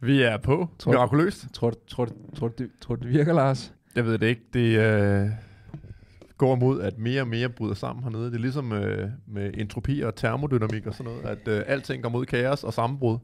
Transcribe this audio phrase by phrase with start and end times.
[0.00, 0.68] Vi er på.
[0.78, 1.46] Tror- Mirakuløst.
[1.54, 3.72] Tror, tror, tror, du, det- tror det virker, Lars?
[3.96, 4.42] Jeg ved det ikke.
[4.52, 5.28] Det øh,
[6.38, 8.26] går mod, at mere og mere bryder sammen hernede.
[8.26, 12.10] Det er ligesom øh, med entropi og termodynamik og sådan noget, at øh, alting går
[12.10, 13.18] mod kaos og sammenbrud.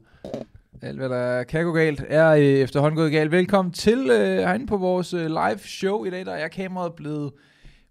[0.81, 3.31] Alt, hvad der kan gå galt, er øh, efterhånden gået galt.
[3.31, 6.25] Velkommen til øh, herinde på vores øh, live show i dag.
[6.25, 7.31] Der er kameraet blevet...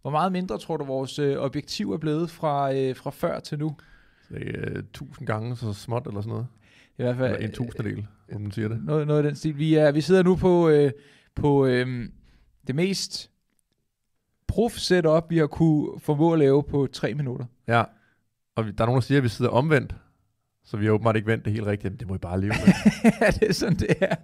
[0.02, 3.58] Hvor meget mindre tror du, vores øh, objektiv er blevet fra, øh, fra før til
[3.58, 3.76] nu?
[4.30, 6.46] Er øh, tusind gange så småt eller sådan noget.
[6.98, 8.84] I hvert fald Eller en tusindedel, om man siger det.
[8.84, 9.58] noget, noget af den stil.
[9.58, 10.92] Vi, er, vi sidder nu på, øh,
[11.34, 12.08] på øh,
[12.66, 13.30] det mest
[14.48, 17.46] prof setup, vi har kunne formå at lave på tre minutter.
[17.68, 17.84] Ja.
[18.56, 19.94] Og der er nogen, der siger, at vi sidder omvendt.
[20.68, 21.84] Så vi har åbenbart ikke vendt det helt rigtigt.
[21.84, 22.72] Jamen, det må I bare leve med.
[23.20, 24.16] ja, det er sådan, det er.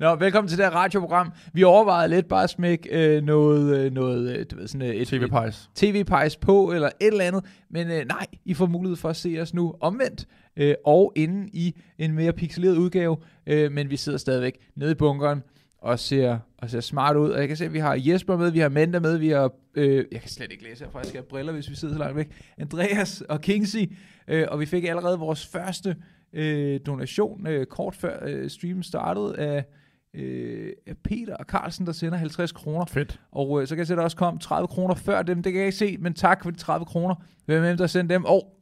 [0.00, 1.32] Nå, velkommen til det her radioprogram.
[1.52, 4.94] Vi overvejede lidt bare at smække øh, noget, øh, noget øh, du ved, sådan øh,
[4.94, 5.70] et, TV-pejs.
[5.74, 7.44] tv-pejs på, eller et eller andet.
[7.70, 10.26] Men øh, nej, I får mulighed for at se os nu omvendt,
[10.56, 13.16] øh, og inde i en mere pixeleret udgave.
[13.46, 15.42] Øh, men vi sidder stadigvæk nede i bunkeren,
[15.82, 17.30] og ser, og ser smart ud.
[17.30, 19.52] Og jeg kan se, at vi har Jesper med, vi har Manda med, vi har...
[19.74, 21.98] Øh, jeg kan slet ikke læse herfra, jeg skal have briller, hvis vi sidder så
[21.98, 22.30] langt væk.
[22.58, 23.92] Andreas og Kingsley.
[24.28, 25.96] Øh, og vi fik allerede vores første
[26.32, 29.64] øh, donation, øh, kort før øh, streamen startede, af,
[30.14, 30.72] øh,
[31.04, 32.84] Peter og Carlsen, der sender 50 kroner.
[32.84, 33.20] Fedt.
[33.32, 35.42] Og øh, så kan jeg se, at der også kom 30 kroner før dem.
[35.42, 37.14] Det kan jeg ikke se, men tak for de 30 kroner.
[37.44, 38.24] Hvem er der sendte dem?
[38.24, 38.58] Og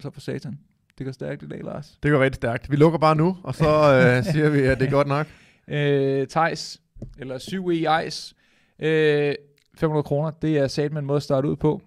[0.00, 0.58] så for satan.
[0.98, 1.98] Det går stærkt i dag, Lars.
[2.02, 2.70] Det går rigtig stærkt.
[2.70, 5.26] Vi lukker bare nu, og så øh, siger vi, at det er godt nok.
[5.68, 6.80] Øh, Thijs,
[7.18, 8.34] eller 7E Ice.
[8.78, 9.34] Øh,
[9.76, 11.82] 500 kroner, det er sat med en måde at starte ud på.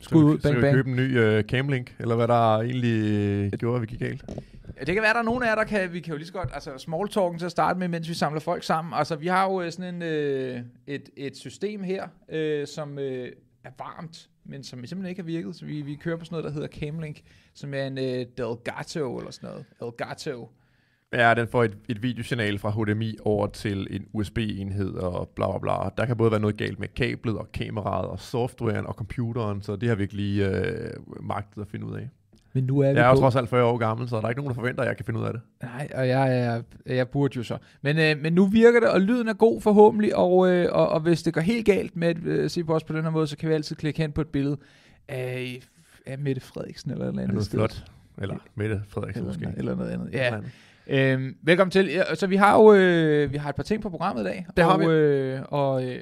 [0.00, 0.74] Skud ud, Skal bang vi bang.
[0.74, 3.02] købe en ny øh, camlink, eller hvad der egentlig
[3.52, 4.24] øh, gjorde, at vi gik galt?
[4.78, 6.26] Ja, Det kan være, der er nogen af jer, der kan, vi kan jo lige
[6.26, 8.94] så godt, altså small talken til at starte med, mens vi samler folk sammen.
[8.94, 13.32] Altså, vi har jo øh, sådan en, øh, et, et system her, øh, som øh,
[13.64, 15.56] er varmt, men som simpelthen ikke har virket.
[15.56, 17.20] Så vi, vi kører på sådan noget, der hedder Camlink,
[17.54, 19.64] som er en øh, Delgato eller sådan noget.
[19.82, 20.50] Elgato.
[21.12, 25.58] Ja, den får et, et videosignal fra HDMI over til en USB-enhed og bla bla
[25.58, 25.88] bla.
[25.98, 29.76] Der kan både være noget galt med kablet og kameraet og softwaren og computeren, så
[29.76, 30.90] det har vi ikke lige øh,
[31.22, 32.08] magtet at finde ud af.
[32.52, 33.20] Men nu er vi Jeg er jo på.
[33.20, 35.06] trods alt 40 år gammel, så der er ikke nogen, der forventer, at jeg kan
[35.06, 35.40] finde ud af det.
[35.62, 36.28] Nej, og jeg,
[36.86, 37.58] jeg, jeg burde jo så.
[37.82, 41.00] Men, øh, men nu virker det, og lyden er god forhåbentlig, og, øh, og, og
[41.00, 43.26] hvis det går helt galt med at øh, se på os på den her måde,
[43.26, 44.56] så kan vi altid klikke hen på et billede
[45.08, 45.60] af,
[46.06, 47.58] af Mette Frederiksen eller et eller Er andet noget sted.
[47.58, 47.84] flot.
[48.18, 49.58] Eller Mette Frederiksen Eller, måske.
[49.58, 50.06] eller noget andet.
[50.06, 50.36] Eller Ja.
[50.36, 50.50] andet.
[50.86, 51.86] Øhm, velkommen til.
[51.86, 54.46] Ja, Så vi har jo øh, vi har et par ting på programmet i dag.
[54.56, 54.86] Det har og, vi.
[54.86, 55.98] Øh, og øh,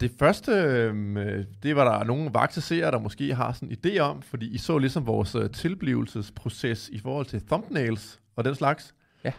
[0.00, 3.98] Det første, øh, det var der nogle vakse seere, der måske har sådan en idé
[3.98, 8.94] om, fordi I så ligesom vores øh, tilblivelsesproces i forhold til thumbnails og den slags.
[9.24, 9.32] Ja.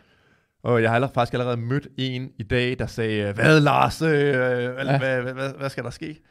[0.63, 4.09] Og jeg har allerede, faktisk allerede mødt en i dag, der sagde, hvad Lars, øh,
[4.09, 4.25] hvad,
[4.85, 4.91] Ja.
[4.91, 4.97] ja.
[4.97, 6.21] hvad, hvad, hvad, hvad skal der ske?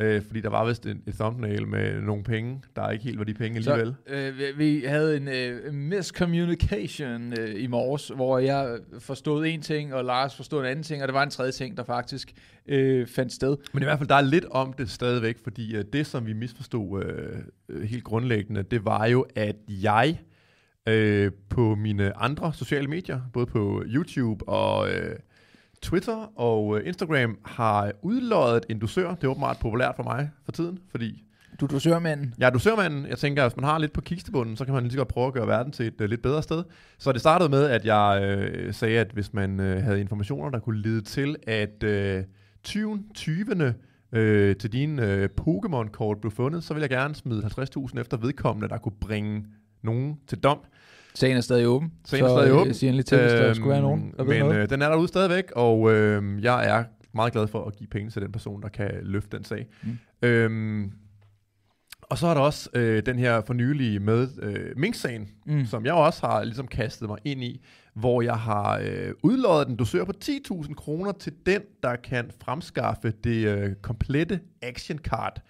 [0.00, 3.24] Øh, fordi der var vist en, et thumbnail med nogle penge, der ikke helt var
[3.24, 3.94] de penge alligevel.
[4.08, 9.94] så, øh, vi, havde en øh, miscommunication øh, i morges, hvor jeg forstod en ting,
[9.94, 12.32] og Lars forstod en anden ting, og der var en tredje ting, der faktisk
[12.68, 13.56] øh, fandt sted.
[13.72, 16.32] Men i hvert fald, der er lidt om det stadigvæk, fordi uh, det, som vi
[16.32, 17.04] misforstod
[17.68, 20.18] uh, helt grundlæggende, det var jo, at jeg
[20.90, 25.16] uh, på mine andre sociale medier, både på YouTube og uh,
[25.82, 29.14] Twitter og uh, Instagram, har udløjet en dusør.
[29.14, 31.24] Det er åbenbart populært for mig for tiden, fordi
[31.60, 32.34] Du er dusørmanden.
[32.40, 33.06] er dusørmanden.
[33.06, 35.08] Jeg tænker, at hvis man har lidt på kistebunden, så kan man lige så godt
[35.08, 36.64] prøve at gøre verden til et uh, lidt bedre sted.
[36.98, 40.58] Så det startede med, at jeg uh, sagde, at hvis man uh, havde informationer, der
[40.58, 41.84] kunne lede til, at
[42.18, 42.24] uh,
[42.62, 43.04] 20.
[43.14, 43.74] 20.
[44.12, 48.68] Øh, til dine øh, Pokémon-kort blev fundet, så vil jeg gerne smide 50.000 efter vedkommende,
[48.68, 49.44] der kunne bringe
[49.82, 50.58] nogen til dom.
[51.14, 51.92] Sagen er stadig åben.
[52.04, 52.74] Sagen er så, stadig øh, åben.
[52.74, 55.44] Sig endelig til, hvis der skulle være nogen, der Men øh, den er derude stadigvæk,
[55.56, 58.90] og øh, jeg er meget glad for at give penge til den person, der kan
[59.02, 59.66] løfte den sag.
[59.82, 59.98] Mm.
[60.22, 60.92] Øhm,
[62.02, 65.66] og så er der også øh, den her fornyelige med øh, Mink-sagen, mm.
[65.66, 67.64] som jeg også har ligesom kastet mig ind i,
[67.94, 73.12] hvor jeg har øh, udløjet den dosør på 10.000 kroner til den, der kan fremskaffe
[73.24, 75.42] det øh, komplette action card,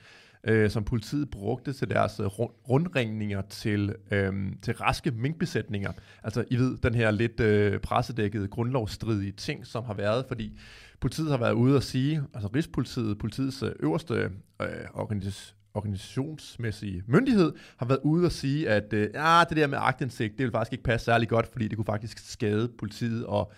[0.45, 5.93] øh, som politiet brugte til deres øh, rundringninger til, øh, til raske minkbesætninger.
[6.25, 10.59] Altså, I ved, den her lidt øh, pressedækkede, grundlovsstridige ting, som har været, fordi
[11.01, 14.15] politiet har været ude at sige, altså Rigspolitiet, politiets øh, øverste
[14.61, 19.79] øh, organis- organisationsmæssige myndighed, har været ude at sige, at øh, ja, det der med
[19.81, 23.53] agtindsigt, det vil faktisk ikke passe særlig godt, fordi det kunne faktisk skade politiet og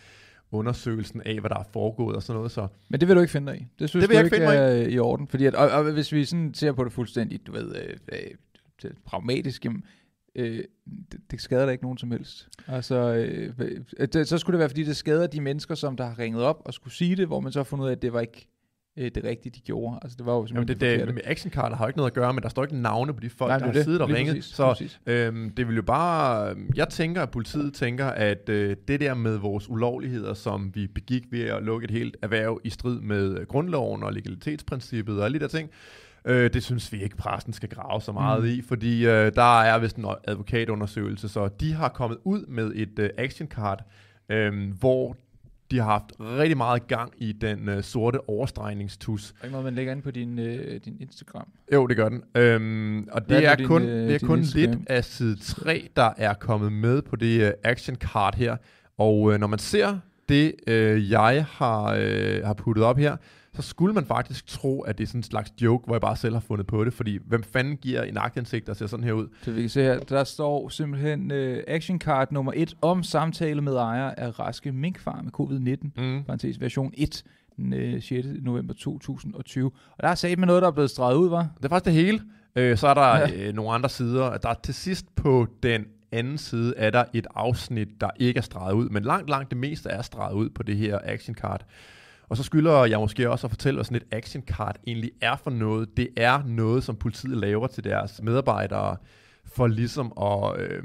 [0.52, 2.52] undersøgelsen af, hvad der er foregået og sådan noget.
[2.52, 3.66] Så Men det vil du ikke finde dig i.
[3.78, 5.28] Det synes Det vil du jeg ikke ikke finde mig er i orden.
[5.28, 7.96] Fordi at, og, og, hvis vi sådan ser på det fuldstændig, du ved, øh,
[8.84, 9.84] øh, pragmatisk, jamen,
[10.36, 10.64] øh,
[11.12, 12.48] det, det skader da ikke nogen som helst.
[12.66, 13.52] Altså, øh,
[13.98, 16.42] øh, det, så skulle det være, fordi det skader de mennesker, som der har ringet
[16.42, 18.20] op og skulle sige det, hvor man så har fundet ud af, at det var
[18.20, 18.48] ikke
[18.96, 19.98] øh, det rigtige, de gjorde.
[20.02, 22.14] Altså, det var jo Jamen, det, det, det, med actioncardet har jo ikke noget at
[22.14, 23.84] gøre, men der står ikke navne på de folk, Nej, der er har det.
[23.84, 24.36] siddet og ringet.
[24.36, 25.00] præcis, Så præcis.
[25.06, 26.54] øhm, det vil jo bare...
[26.74, 31.22] Jeg tænker, at politiet tænker, at øh, det der med vores ulovligheder, som vi begik
[31.30, 35.38] ved at lukke et helt erhverv i strid med øh, grundloven og legalitetsprincippet og alle
[35.38, 35.70] de der ting,
[36.24, 38.48] øh, det synes vi ikke, præsten skal grave så meget mm.
[38.48, 42.98] i, fordi øh, der er vist en advokatundersøgelse, så de har kommet ud med et
[42.98, 43.84] øh, actioncard,
[44.28, 45.16] øh, hvor
[45.72, 49.30] de har haft rigtig meget gang i den øh, sorte overstregningstus.
[49.30, 51.48] Er ikke noget, man lægger ind på din, øh, din Instagram?
[51.72, 52.22] Jo, det gør den.
[52.34, 54.70] Øhm, og Hvad det er er, din, kun, øh, det er kun Instagram?
[54.70, 58.56] lidt af side 3, der er kommet med på det uh, action card her.
[58.98, 59.98] Og øh, når man ser
[60.28, 63.16] det, øh, jeg har, øh, har puttet op her,
[63.56, 66.16] så skulle man faktisk tro, at det er sådan en slags joke, hvor jeg bare
[66.16, 66.94] selv har fundet på det.
[66.94, 69.28] Fordi hvem fanden giver en aktindsigt, der ser sådan her ud?
[69.42, 73.60] Så vi kan se her, der står simpelthen øh, action card nummer 1 om samtale
[73.60, 76.22] med ejer af raske minkfarme covid-19, Mm.
[76.24, 77.22] parentes version 1,
[77.56, 78.26] den øh, 6.
[78.42, 79.70] november 2020.
[79.96, 81.48] Og der er sat med noget, der er blevet streget ud, var?
[81.56, 82.20] Det er faktisk det hele.
[82.56, 83.48] Øh, så er der ja.
[83.48, 84.38] øh, nogle andre sider.
[84.38, 88.42] Der er til sidst på den anden side er der et afsnit, der ikke er
[88.42, 91.64] streget ud, men langt, langt det meste er streget ud på det her action card.
[92.28, 95.36] Og så skylder jeg måske også at fortælle, hvad sådan et action card egentlig er
[95.36, 95.96] for noget.
[95.96, 98.96] Det er noget, som politiet laver til deres medarbejdere,
[99.44, 100.82] for ligesom at øh,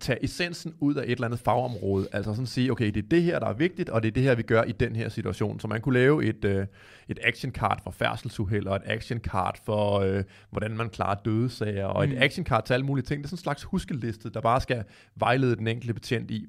[0.00, 2.08] tage essensen ud af et eller andet fagområde.
[2.12, 4.22] Altså sådan sige, okay, det er det her, der er vigtigt, og det er det
[4.22, 5.60] her, vi gør i den her situation.
[5.60, 6.66] Så man kunne lave et, øh,
[7.08, 11.86] et action card for færdselsuheld, og et action card for, øh, hvordan man klarer dødesager,
[11.86, 12.12] og Mm.
[12.12, 13.18] et action card til alle mulige ting.
[13.18, 14.84] Det er sådan en slags huskeliste, der bare skal
[15.16, 16.46] vejlede den enkelte betjent i,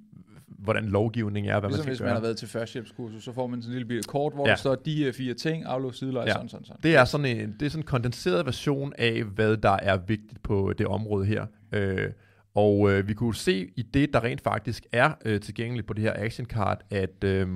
[0.59, 2.15] hvordan lovgivningen er, hvad Ligesom man hvis skal man gøre.
[2.15, 4.51] har været til førstehjælpskursus, så får man sådan en lille bitte kort, hvor Ja.
[4.51, 6.33] der står de her fire ting, aflås sidelæj, Ja.
[6.33, 6.79] sådan, sådan, sådan.
[6.83, 10.43] Det er sådan en, det er sådan en kondenseret version af, hvad der er vigtigt
[10.43, 11.45] på det område her.
[11.71, 12.09] Øh,
[12.55, 16.03] og øh, vi kunne se i det, der rent faktisk er øh, tilgængeligt på det
[16.03, 17.47] her action card, at øh,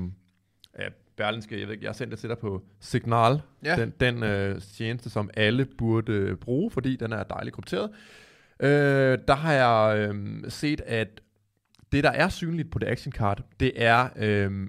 [0.74, 3.76] at Berlinske, jeg ved ikke, jeg har sendt det til dig på Signal, Ja.
[3.76, 7.90] den, den øh, tjeneste, som alle burde øh, bruge, fordi den er dejligt krypteret.
[8.60, 10.16] Øh, der har jeg øh,
[10.48, 11.08] set, at
[11.92, 14.68] det, der er synligt på det action card, det er øh,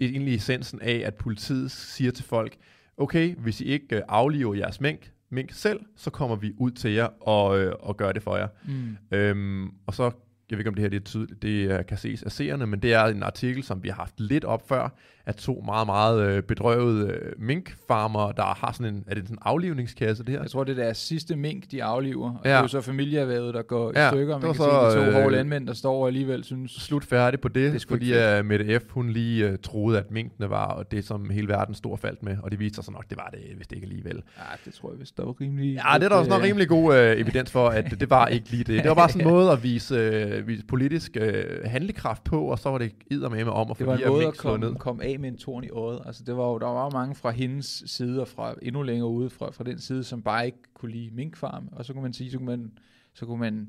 [0.00, 2.56] egentlig essensen af, at politiet siger til folk,
[2.96, 6.92] okay, hvis I ikke øh, afliver jeres mink, mink selv, så kommer vi ud til
[6.92, 8.48] jer og, øh, og gør det for jer.
[8.64, 8.96] Mm.
[9.10, 10.10] Øhm, og så, jeg
[10.50, 12.82] ved ikke om det her det, er tydeligt, det øh, kan ses af seerne, men
[12.82, 14.88] det er en artikel, som vi har haft lidt op før,
[15.30, 19.34] af to meget, meget øh, bedrøvede øh, minkfarmer, der har sådan en, er det sådan
[19.34, 20.40] en aflivningskasse, det her?
[20.40, 22.30] Jeg tror, det er deres sidste mink, de afliver.
[22.30, 22.50] Og Ja.
[22.50, 24.38] det er jo så familieerhvervet, der går Ja, i stykker.
[24.38, 24.62] Man kan så,
[24.92, 26.72] se de to øh, hårde landmænd, der står og alligevel synes...
[26.72, 28.82] Slut færdig på det, Det fordi uh, Mette F.
[28.90, 32.36] hun lige uh, troede, at minkene var og det, som hele verden stor faldt med,
[32.42, 34.22] og det viste sig så nok, det var det, hvis det ikke alligevel.
[34.38, 35.74] Ja, det tror jeg vist, der var rimelig...
[35.74, 38.50] Ja, det er der også nok rimelig god øh, evidens for, at det var ikke
[38.50, 38.82] lige det.
[38.82, 42.58] Det var bare sådan en måde at vise, øh, vise politisk øh, handlekraft på, og
[42.58, 44.38] så var det eddermame om at få Det var de en måde at ned.
[44.38, 46.02] komme, komme af med en torn i øjet.
[46.06, 49.08] Altså, det var jo, der var jo mange fra hendes side, og fra endnu længere
[49.08, 51.68] ude fra, fra den side, som bare ikke kunne lide minkfarm.
[51.72, 52.78] Og så kunne man sige, så kunne man,
[53.14, 53.68] så kunne man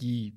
[0.00, 0.32] give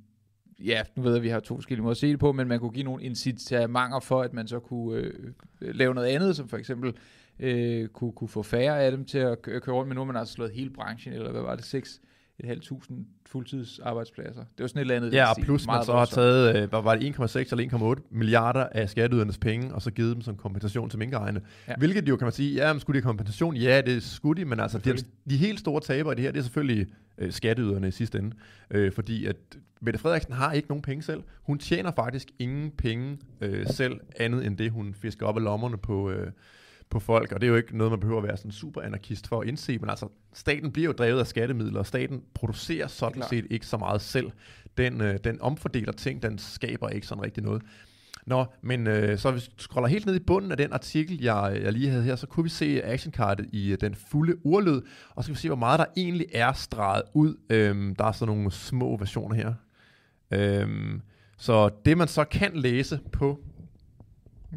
[0.64, 2.48] ja, nu ved jeg, at vi har to forskellige måder at se det på, men
[2.48, 6.48] man kunne give nogle incitamenter for, at man så kunne øh, lave noget andet, som
[6.48, 6.94] for eksempel
[7.40, 10.16] øh, kunne, kunne få færre af dem til at køre rundt, men nu har man
[10.16, 12.02] altså slået hele branchen, eller hvad var det, seks
[12.40, 14.42] et halvt tusind fuldtidsarbejdspladser.
[14.42, 15.14] Det var sådan et eller andet.
[15.14, 18.90] Ja, og plus man så har taget, øh, var det, 1,6 eller 1,8 milliarder af
[18.90, 21.42] skatteydernes penge, og så givet dem som kompensation til minkejerne.
[21.68, 21.74] Ja.
[21.78, 23.56] Hvilket jo kan man sige, ja, men skulle de have kompensation?
[23.56, 24.98] Ja, det skulle de, men altså de,
[25.30, 26.88] de helt store tabere i det her, det er selvfølgelig
[27.18, 28.36] øh, skatteyderne i sidste ende.
[28.72, 29.36] Øh, fordi at
[29.82, 31.24] Mette Frederiksen har ikke nogen penge selv.
[31.44, 35.77] Hun tjener faktisk ingen penge øh, selv, andet end det, hun fisker op af lommerne
[35.77, 36.32] på, øh,
[36.89, 39.27] på folk, og det er jo ikke noget, man behøver at være sådan super anarkist
[39.27, 43.24] for at indse, men altså, staten bliver jo drevet af skattemidler, og staten producerer sådan
[43.30, 44.32] set ikke så meget selv.
[44.77, 47.62] Den, øh, den omfordeler ting, den skaber ikke sådan rigtig noget.
[48.25, 51.60] Nå, men øh, så hvis vi scroller helt ned i bunden af den artikel, jeg,
[51.63, 54.82] jeg lige havde her, så kunne vi se actionkartet i øh, den fulde urlød,
[55.15, 57.36] og så kan vi se, hvor meget der egentlig er streget ud.
[57.50, 59.54] Øhm, der er sådan nogle små versioner her.
[60.32, 61.01] Øhm,
[61.38, 63.39] så det man så kan læse på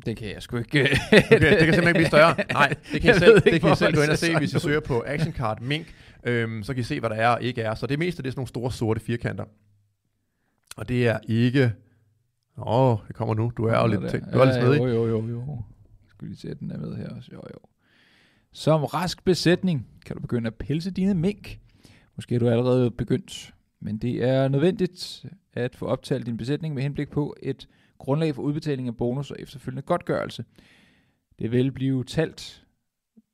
[0.07, 0.69] Det kan jeg sgu ikke.
[0.69, 2.37] Okay, det kan simpelthen ikke blive større.
[2.53, 4.19] Nej, det kan I Jeg selv, ved ikke, det kan I selv gå ind og
[4.19, 5.95] se, hvis I søger på Action Card Mink.
[6.25, 7.75] Øhm, så kan I se, hvad der er og ikke er.
[7.75, 9.45] Så det meste, det er sådan nogle store sorte firkanter.
[10.77, 11.73] Og det er ikke...
[12.59, 13.53] Åh, oh, det kommer nu.
[13.57, 14.33] Du er jo lidt, tænkt.
[14.33, 14.79] du er lidt ja, snedig.
[14.79, 15.63] Jo, jo, jo, jo.
[16.09, 17.31] Skal lige se, at den er med her også.
[17.33, 17.59] Jo, jo.
[18.53, 21.59] Som rask besætning kan du begynde at pelse dine mink.
[22.17, 26.83] Måske er du allerede begyndt, men det er nødvendigt at få optalt din besætning med
[26.83, 30.45] henblik på et grundlag for udbetaling af bonus og efterfølgende godtgørelse.
[31.39, 32.65] Det vil blive talt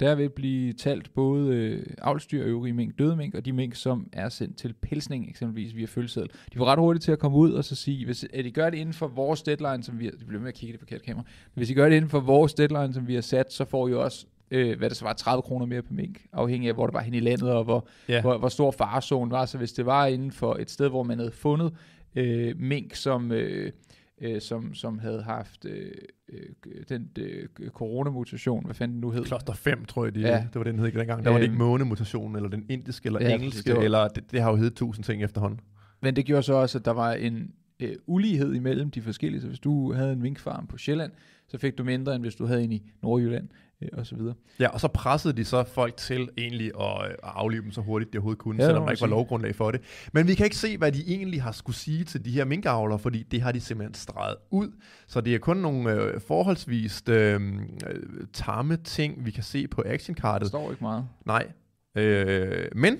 [0.00, 4.08] der vil blive talt både øh, avlsdyr, øvrige mink, døde mink, og de mink, som
[4.12, 6.30] er sendt til pelsning, eksempelvis via følgeseddel.
[6.52, 8.70] De får ret hurtigt til at komme ud og så sige, hvis at de gør
[8.70, 10.80] det inden for vores deadline, som vi har, det bliver med at kigge i det
[10.80, 13.64] forkerte kamera, hvis I gør det inden for vores deadline, som vi har sat, så
[13.64, 16.74] får I også øh, hvad det så var, 30 kroner mere per mink, afhængig af,
[16.74, 18.20] hvor det var hen i landet, og hvor, Ja.
[18.20, 19.46] hvor, hvor stor farezonen var.
[19.46, 21.72] Så hvis det var inden for et sted, hvor man havde fundet
[22.16, 23.72] øh, mink, som, øh,
[24.20, 25.90] øh, som, som havde haft øh,
[26.28, 26.42] øh,
[26.88, 29.24] den øh, coronamutation, hvad fanden den nu hed.
[29.24, 30.36] Kloster 5, tror jeg, de, Ja.
[30.52, 31.24] det var den hed ikke dengang.
[31.24, 31.58] Der var det ikke Øhm.
[31.64, 34.74] månemutationen, eller den indiske, eller Ja, engelske, det var- eller det, det har jo heddet
[34.74, 35.60] tusind ting efterhånden.
[36.02, 39.40] Men det gjorde så også, at der var en øh, ulighed imellem de forskellige.
[39.40, 41.12] Så hvis du havde en minkfarm på Sjælland,
[41.48, 43.48] så fik du mindre, end hvis du havde en i Nordjylland,
[43.92, 44.34] og så videre.
[44.60, 47.80] Ja, og så pressede de så folk til egentlig at, øh, at aflive dem så
[47.80, 49.80] hurtigt, de overhovedet kunne, Ja, selvom der ikke var lovgrundlag for det.
[50.12, 52.98] Men vi kan ikke se, hvad de egentlig har skulle sige til de her minkavlere,
[52.98, 54.72] fordi det har de simpelthen streget ud.
[55.06, 58.02] Så det er kun nogle øh, forholdsvis øh, øh,
[58.32, 60.48] tamme ting, vi kan se på Der actionkartet.
[60.48, 61.08] står ikke meget.
[61.26, 61.46] Nej.
[61.94, 62.96] Øh, men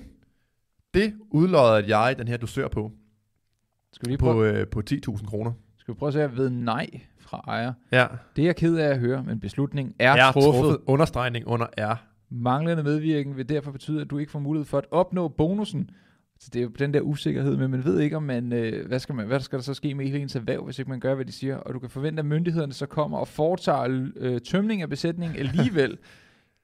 [0.93, 2.91] det udlodder jeg den her dusør på,
[3.93, 5.51] Skal vi lige prøve, på, øh, på 10.000 kroner.
[5.77, 6.87] skal vi prøve at se ved nej
[7.25, 7.73] fra ejer.
[7.91, 8.07] Ja.
[8.35, 10.51] Det er jeg ked af at høre, men beslutningen er, Er truffet.
[10.53, 10.77] truffet.
[10.87, 11.95] Understregning under R.
[12.29, 15.89] Manglende medvirken vil derfor betyde, at du ikke får mulighed for at opnå bonusen.
[16.39, 18.99] Så det er jo den der usikkerhed, men man ved ikke, om man, øh, hvad,
[18.99, 21.15] skal man, hvad skal der så ske med hele ens erhverv, hvis ikke man gør,
[21.15, 21.57] hvad de siger.
[21.57, 25.97] Og du kan forvente, at myndighederne så kommer og foretager øh, tømning af besætningen alligevel.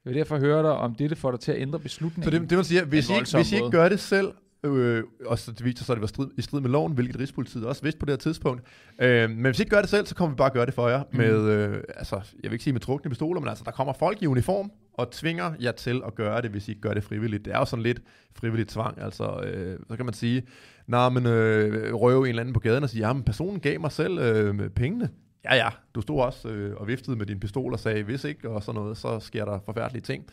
[0.05, 2.23] Jeg vil derfor høre dig, om dette får dig til at ændre beslutningen.
[2.33, 4.27] Så det, det man siger, hvis I, ikke, hvis I ikke gør det selv,
[4.63, 7.19] øh, og så det viser sig, at det var strid, i strid med loven, hvilket
[7.19, 8.63] Rigspolitiet også vidste på det her tidspunkt.
[9.01, 10.73] Øh, men hvis I ikke gør det selv, så kommer vi bare at gøre det
[10.73, 11.03] for jer.
[11.11, 11.17] Mm.
[11.17, 14.21] Med, øh, altså, jeg vil ikke sige med trukne pistoler, men altså, der kommer folk
[14.21, 17.45] i uniform og tvinger jer til at gøre det, hvis I ikke gør det frivilligt.
[17.45, 18.01] Det er jo sådan lidt
[18.35, 19.01] frivilligt tvang.
[19.01, 20.43] Altså, øh, så kan man sige,
[20.87, 23.91] nej, men øh, røve en eller anden på gaden og sige, jamen personen gav mig
[23.91, 25.09] selv øh, pengene.
[25.45, 28.49] Ja, ja, du stod også øh, og viftede med din pistol og sagde, hvis ikke,
[28.49, 30.25] og sådan noget, så sker der forfærdelige ting.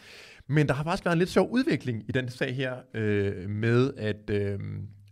[0.48, 3.92] Men der har faktisk været en lidt sjov udvikling i den sag her, øh, med
[3.96, 4.58] at, øh,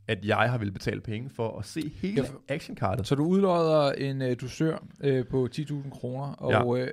[0.09, 3.07] at jeg har ville betale penge for at se hele Ja, actionkartet.
[3.07, 6.88] Så du udlodder en øh, dusør øh, på 10.000 kroner, og øh,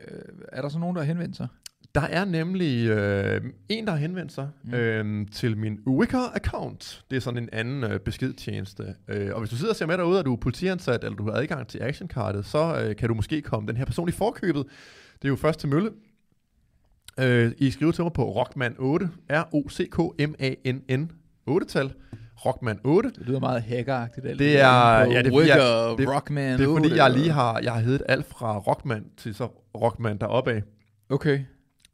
[0.51, 1.47] er der så nogen, der har henvendt sig?
[1.95, 4.73] Der er nemlig øh, en, der har henvendt sig mm.
[4.73, 7.03] øh, til min Wicker-account.
[7.09, 8.95] Det er sådan en anden øh, beskedtjeneste.
[9.07, 11.25] Øh, og hvis du sidder og ser med derude, og du er politiansat, eller du
[11.25, 14.65] har adgang til actionkartet, så øh, kan du måske komme den her person i forkøbet.
[15.21, 15.89] Det er jo først til mølle.
[17.20, 21.12] Øh, I skriver til mig på Rockman8, R-O-C-K-M-A-N-N,
[21.50, 21.93] 8-tal,
[22.38, 23.10] Rockman8.
[23.10, 24.25] Det lyder meget hackeragtigt.
[24.25, 26.60] Det der er- ja, det er jeg- det- Rockman.
[26.60, 29.46] Det er fordi, 8, jeg lige har, jeg har heddet alt fra Rockman til så
[29.82, 30.63] Rockman deroppe af.
[31.10, 31.39] Okay.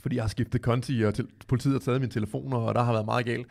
[0.02, 2.92] fordi jeg har skiftet konti, og til, politiet har taget mine telefoner, og der har
[2.94, 3.48] været meget galt.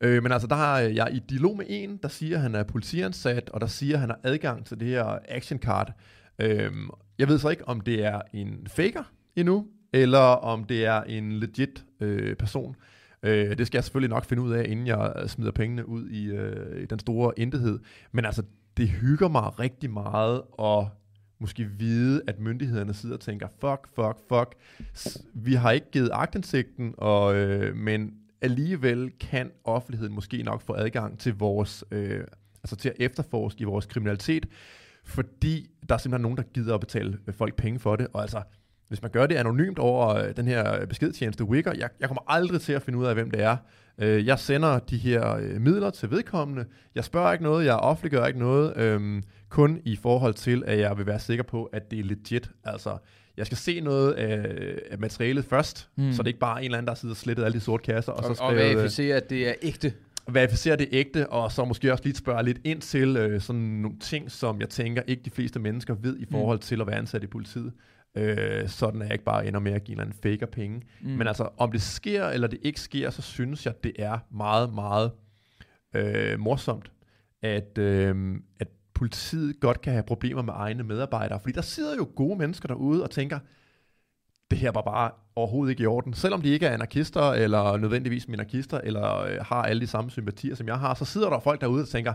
[0.00, 2.62] Øh, men altså, der har jeg i dialog med en, der siger, at han er
[2.62, 5.92] politiansat, og der siger, at han har adgang til det her action card.
[6.38, 6.70] Øh,
[7.18, 9.02] jeg ved så ikke, om det er en faker
[9.36, 12.76] endnu, eller om det er en legit øh, person.
[13.22, 16.26] Øh, det skal jeg selvfølgelig nok finde ud af, inden jeg smider pengene ud i,
[16.26, 17.78] øh, i den store intethed.
[18.12, 18.42] Men altså,
[18.76, 20.86] det hygger mig rigtig meget at
[21.40, 24.54] måske vide, at myndighederne sidder og tænker, fuck, fuck, fuck,
[25.34, 31.18] vi har ikke givet agtindsigten, og, øh, men alligevel kan offentligheden måske nok få adgang
[31.18, 32.24] til vores, øh,
[32.62, 34.46] altså til at efterforske i vores kriminalitet,
[35.04, 38.22] fordi der er simpelthen nogen, der gider at betale øh, folk penge for det, og
[38.22, 38.42] altså,
[38.88, 42.60] hvis man gør det anonymt over øh, den her beskedtjeneste Wicker, jeg, jeg kommer aldrig
[42.60, 43.56] til at finde ud af, hvem det er.
[44.00, 46.64] Øh, jeg sender de her øh, midler til vedkommende.
[46.94, 50.98] Jeg spørger ikke noget, jeg offentliggør ikke noget, øhm, kun i forhold til, at jeg
[50.98, 52.50] vil være sikker på, at det er legit.
[52.64, 52.96] Altså,
[53.36, 54.56] jeg skal se noget af,
[54.90, 56.12] af materialet først, Mm.
[56.12, 57.82] så det er ikke bare en eller anden, der sidder og slettet alle de sorte
[57.92, 59.92] kasser, og, Og, så og øh, verificere, at det er ægte.
[60.32, 63.98] verificere det ægte, og så måske også lige spørge lidt ind til øh, sådan nogle
[63.98, 67.22] ting, som jeg tænker ikke de fleste mennesker ved i forhold til at være ansat
[67.22, 67.72] i politiet.
[68.14, 70.76] Øh, sådan at jeg ikke bare ender med at give en eller anden faker penge.
[71.00, 71.10] Mm.
[71.10, 71.16] Mm.
[71.16, 74.74] Men altså, om det sker eller det ikke sker, så synes jeg, det er meget,
[74.74, 75.12] meget
[75.94, 76.92] øh, morsomt,
[77.42, 81.40] at, øh, at politiet godt kan have problemer med egne medarbejdere.
[81.40, 83.38] Fordi der sidder jo gode mennesker derude og tænker,
[84.50, 86.14] det her var bare overhovedet ikke i orden.
[86.14, 90.54] Selvom de ikke er anarkister, eller nødvendigvis minarkister, eller øh, har alle de samme sympatier,
[90.54, 92.12] som jeg har, så sidder der folk derude og tænker,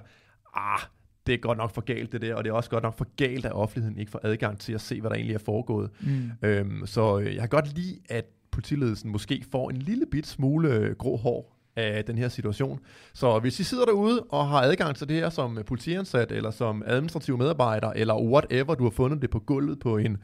[0.55, 0.79] ah,
[1.27, 3.07] det er godt nok for galt det der, og det er også godt nok for
[3.15, 5.89] galt, at offentligheden ikke får adgang til at se, hvad der egentlig er foregået.
[6.01, 6.31] Mm.
[6.41, 10.69] Øhm, så øh, jeg kan godt lide, at politiledelsen måske får en lille bit smule
[10.69, 12.79] øh, grå hår af den her situation.
[13.13, 16.51] Så hvis I sidder derude og har adgang til det her som øh, politiansat, eller
[16.51, 20.17] som administrativ medarbejder, eller whatever, du har fundet det på gulvet på en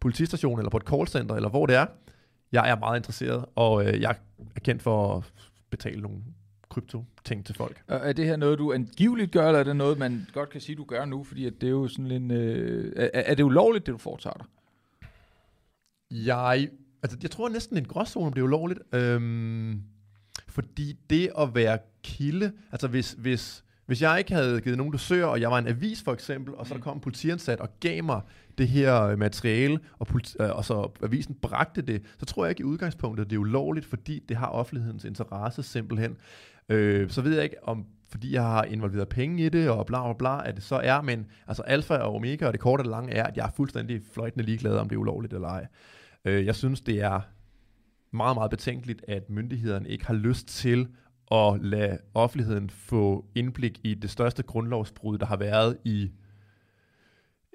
[0.00, 1.86] politistation, eller på et callcenter, eller hvor det er,
[2.52, 4.16] jeg er meget interesseret, og øh, jeg
[4.56, 5.32] er kendt for at
[5.70, 6.18] betale nogle
[6.80, 7.82] krypto-ting til folk.
[7.86, 10.60] Og er det her noget, du angiveligt gør, eller er det noget, man godt kan
[10.60, 11.24] sige, du gør nu?
[11.24, 12.30] Fordi at det er jo sådan en...
[12.30, 14.46] Øh, er, er det ulovligt, det du foretager dig?
[16.26, 16.68] Jeg,
[17.02, 18.80] altså, jeg tror næsten en gråzone, om det er ulovligt.
[18.92, 19.82] Øhm,
[20.48, 25.26] fordi det at være kilde, altså hvis, hvis Hvis jeg ikke havde givet nogen dusør,
[25.26, 28.04] og jeg var en avis for eksempel, og så der kom en politiansat og gav
[28.04, 28.20] mig
[28.58, 32.50] det her øh, materiale, og, politi- øh, og så avisen bragte det, så tror jeg
[32.50, 36.16] ikke i udgangspunktet, at det er ulovligt, fordi det har offentlighedens interesse simpelthen.
[36.68, 40.04] Øh, så ved jeg ikke, om fordi jeg har involveret penge i det, og bla
[40.04, 42.84] bla bla, at det så er, men altså alfa og omega, og det korte og
[42.84, 45.66] det lange er, at jeg er fuldstændig fløjtende ligeglad, om det er ulovligt eller ej.
[46.24, 47.20] Øh, jeg synes, det er
[48.12, 50.88] meget, meget betænkeligt, at myndighederne ikke har lyst til
[51.30, 56.10] at lade offentligheden få indblik i det største grundlovsbrud, der har været i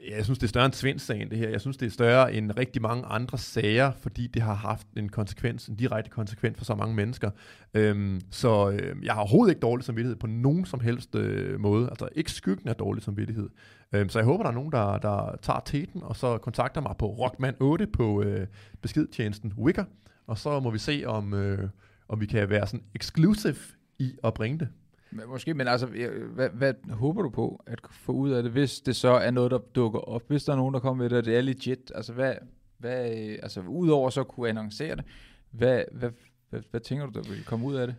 [0.09, 1.49] jeg synes, det er større end Svendsagen, det her.
[1.49, 5.09] Jeg synes, det er større end rigtig mange andre sager, fordi det har haft en
[5.09, 7.31] konsekvens, en direkte konsekvens for så mange mennesker.
[7.73, 11.89] Øhm, så øh, jeg har overhovedet ikke dårlig samvittighed på nogen som helst øh, måde.
[11.89, 13.49] Altså ikke skyggen af dårlig samvittighed.
[13.93, 16.95] Øhm, så jeg håber, der er nogen, der, der tager teten, og så kontakter mig
[16.99, 18.47] på Rockman8 på øh,
[18.81, 19.85] beskedtjenesten Wicker.
[20.27, 21.69] Og så må vi se, om, øh,
[22.09, 23.55] om vi kan være sådan exclusive
[23.99, 24.67] i at bringe det.
[25.15, 25.87] Men Måske, men altså,
[26.33, 29.51] hvad, hvad håber du på at få ud af det, hvis det så er noget,
[29.51, 30.23] der dukker op?
[30.27, 32.35] Hvis der er nogen, der kommer med det, og det er legit, altså hvad,
[32.77, 35.05] hvad øh, altså udover så at kunne annoncere det,
[35.51, 36.09] hvad, hvad,
[36.49, 37.95] hvad, hvad tænker du, der vil komme ud af det?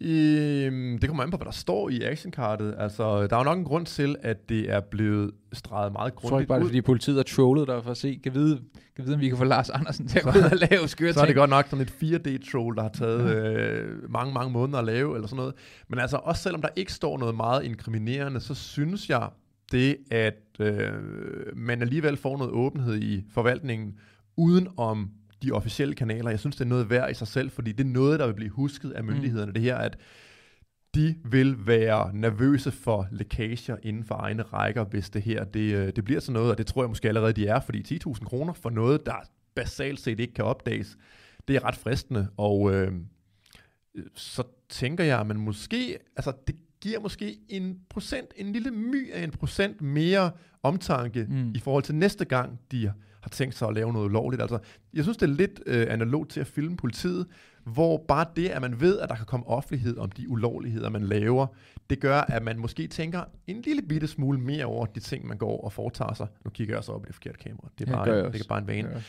[0.00, 2.74] Øhm, det kommer an på, hvad der står i actionkartet.
[2.78, 6.12] Altså, der er jo nok en grund til, at det er blevet streget meget Jeg
[6.14, 6.68] tror ikke grundigt bare, det er, ud.
[6.68, 8.60] fordi politiet har trollet dig for at se, kan vide,
[8.96, 11.12] kan vide, om vi kan få Lars Andersen til at gå ud og lave skøre
[11.12, 14.78] Så er det godt nok sådan et 4D-troll, der har taget øh, mange, mange måneder
[14.78, 15.54] at lave, eller sådan noget.
[15.88, 19.28] Men altså, også selvom der ikke står noget meget inkriminerende, så synes jeg,
[19.72, 20.92] det at øh,
[21.56, 23.94] man alligevel får noget åbenhed i forvaltningen,
[24.36, 25.10] uden om
[25.42, 26.30] de officielle kanaler.
[26.30, 28.34] Jeg synes, det er noget værd i sig selv, fordi det er noget, der vil
[28.34, 29.46] blive husket af myndighederne.
[29.46, 29.54] Mm.
[29.54, 29.98] Det her, at
[30.94, 35.92] de vil være nervøse for lækager inden for egne rækker, hvis det her det, øh,
[35.96, 38.52] det bliver sådan noget, og det tror jeg måske allerede, de er, fordi 10.000 kroner
[38.52, 39.14] for noget, der
[39.54, 40.96] basalt set ikke kan opdages,
[41.48, 42.92] det er ret fristende, og øh,
[44.14, 49.12] så tænker jeg, at man måske, altså det giver måske en procent, en lille my
[49.12, 50.30] af en procent mere
[50.62, 51.36] omtanke Mm.
[51.36, 51.52] mm.
[51.54, 54.42] i forhold til næste gang, de har tænkt sig at lave noget lovligt.
[54.42, 54.58] Altså,
[54.94, 57.26] jeg synes, det er lidt øh, analogt til at filme politiet,
[57.64, 61.02] hvor bare det, at man ved, at der kan komme offentlighed om de ulovligheder, man
[61.02, 61.46] laver,
[61.90, 65.38] det gør, at man måske tænker en lille bitte smule mere over de ting, man
[65.38, 66.26] går og foretager sig.
[66.44, 67.68] Nu kigger jeg så op i det forkerte kamera.
[67.78, 69.02] Det er Ja, bare, jeg en, det er bare en vane.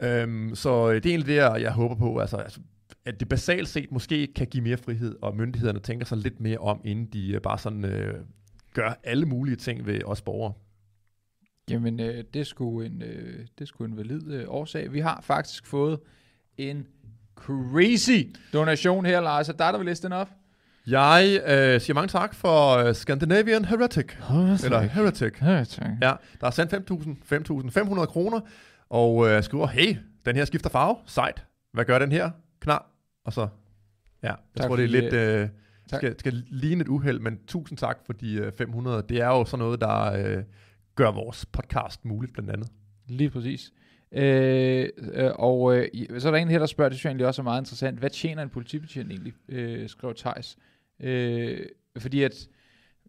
[0.00, 0.22] Ja.
[0.22, 2.60] Øhm, så det er egentlig det, jeg jeg håber på, altså, altså,
[3.04, 6.58] at det basalt set måske kan give mere frihed, og myndighederne tænker sig lidt mere
[6.58, 8.14] om, inden de øh, bare sådan øh,
[8.74, 10.52] gør alle mulige ting ved os borgere.
[11.70, 14.92] Jamen, øh, det, sgu en, øh, det sgu en valid øh, årsag.
[14.92, 15.98] Vi har faktisk fået
[16.56, 16.86] en
[17.34, 19.46] crazy donation her, Lars.
[19.46, 20.28] Så der er der vil læse den op.
[20.86, 24.06] Jeg øh, siger mange tak for øh, Scandinavian Heretic,
[24.64, 25.32] eller Heretic.
[25.42, 25.86] Ja, tak.
[26.02, 28.40] Ja, der er sendt 5.000 5.500 kroner,
[28.90, 31.44] og øh, skriver, hey, den her skifter farve, sejt.
[31.72, 32.30] Hvad gør den her?
[32.60, 32.90] Knar.
[33.24, 33.48] Og så,
[34.22, 35.48] ja, jeg Tak tror, det er lidt, øh,
[35.88, 35.98] tak.
[35.98, 39.02] skal, skal ligne et uheld, men tusind tak for de øh, 500.
[39.08, 40.42] Det er jo sådan noget, der øh,
[40.98, 42.68] gør vores podcast muligt, blandt andet.
[43.06, 43.72] Lige præcis.
[44.12, 47.26] Øh, øh, og øh, så er der en her, der spørger, det synes jeg egentlig
[47.26, 47.98] også er meget interessant.
[47.98, 50.58] Hvad tjener en politibetjent egentlig, øh, skrev Thijs.
[51.00, 51.66] Øh,
[51.98, 52.48] fordi at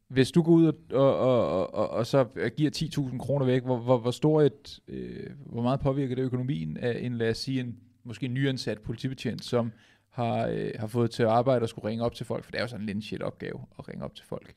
[0.08, 0.75] hvis du går ud og,
[1.19, 2.25] og, og, og, og så
[2.58, 2.71] giver
[3.12, 6.99] 10.000 kroner væk, hvor, hvor, hvor, stor et, øh, hvor meget påvirker det økonomien af
[7.02, 9.71] en, lad os sige, en måske en nyansat politibetjent, som
[10.10, 12.58] har, øh, har fået til at arbejde og skulle ringe op til folk, for det
[12.58, 14.54] er jo sådan en lidt shit opgave at ringe op til folk.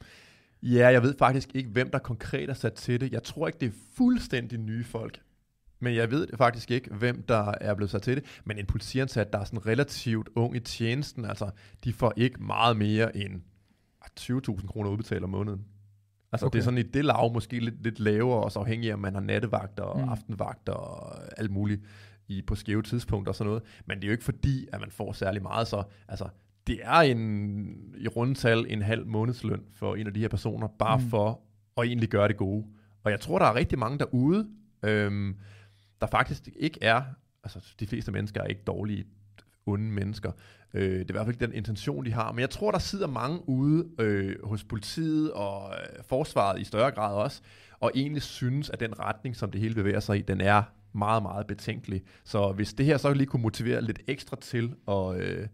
[0.62, 3.12] Ja, jeg ved faktisk ikke, hvem der konkret er sat til det.
[3.12, 5.20] Jeg tror ikke, det er fuldstændig nye folk.
[5.81, 8.25] Men jeg ved faktisk ikke, hvem der er blevet sat til det.
[8.44, 11.51] Men en politiansat, der er sådan relativt ung i tjenesten, altså,
[11.85, 13.42] de får ikke meget mere end
[14.03, 15.64] ah, 20.000 kroner udbetalt om måneden.
[16.33, 16.53] Altså, okay.
[16.53, 19.01] Det er sådan i det lav måske lidt, lidt lavere, og så afhængig af, om
[19.01, 20.09] man har nattevagter og mm.
[20.09, 21.83] aftenvagter og alt muligt
[22.29, 23.62] i, på skæve tidspunkter og sådan noget.
[23.87, 26.29] Men det er jo ikke fordi, at man får særlig meget, så altså,
[26.66, 30.98] det er en, i rundtal en halv månedsløn for en af de her personer, bare
[30.98, 31.09] Mm.
[31.11, 31.40] for
[31.77, 32.66] at egentlig gøre det gode.
[33.05, 34.48] Og jeg tror, der er rigtig mange derude,
[34.83, 35.37] øhm,
[36.01, 37.03] der faktisk ikke er,
[37.44, 39.05] altså de fleste mennesker er ikke dårlige,
[39.66, 40.33] onde mennesker.
[40.75, 42.33] Øh, det er i hvert fald ikke den intention, de har.
[42.33, 46.90] Men jeg tror, der sidder mange ude øh, hos politiet og øh, forsvaret i større
[46.90, 47.42] grad også,
[47.81, 51.22] og egentlig synes, at den retning, som det hele bevæger sig i, den er meget,
[51.22, 52.03] meget betænkelig.
[52.25, 55.46] Så hvis det her så lige kunne motivere lidt ekstra til at, øh,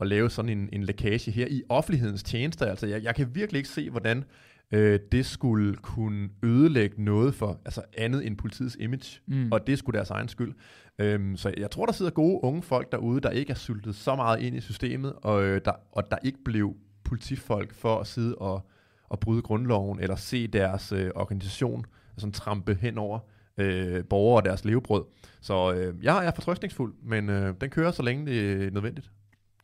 [0.00, 3.58] at lave sådan en, en lækage her i offentlighedens tjenester, altså jeg, jeg kan virkelig
[3.58, 4.24] ikke se, hvordan
[4.72, 9.52] øh, det skulle kunne ødelægge noget for altså andet end politiets image, Mm.
[9.52, 10.54] og det skulle deres egen skyld.
[10.98, 14.16] Øhm, så jeg tror, der sidder gode unge folk derude, der ikke er syltet så
[14.16, 18.34] meget ind i systemet, og, øh, der, og der ikke blev politifolk for at sidde
[18.34, 18.66] og,
[19.08, 21.84] og bryde grundloven, eller se deres øh, organisation
[22.18, 23.18] sådan trampe hen over
[23.58, 25.04] øh, borgere og deres levebrød.
[25.40, 29.10] Så øh, jeg er fortrøstningsfuld, men øh, den kører, så længe det er nødvendigt.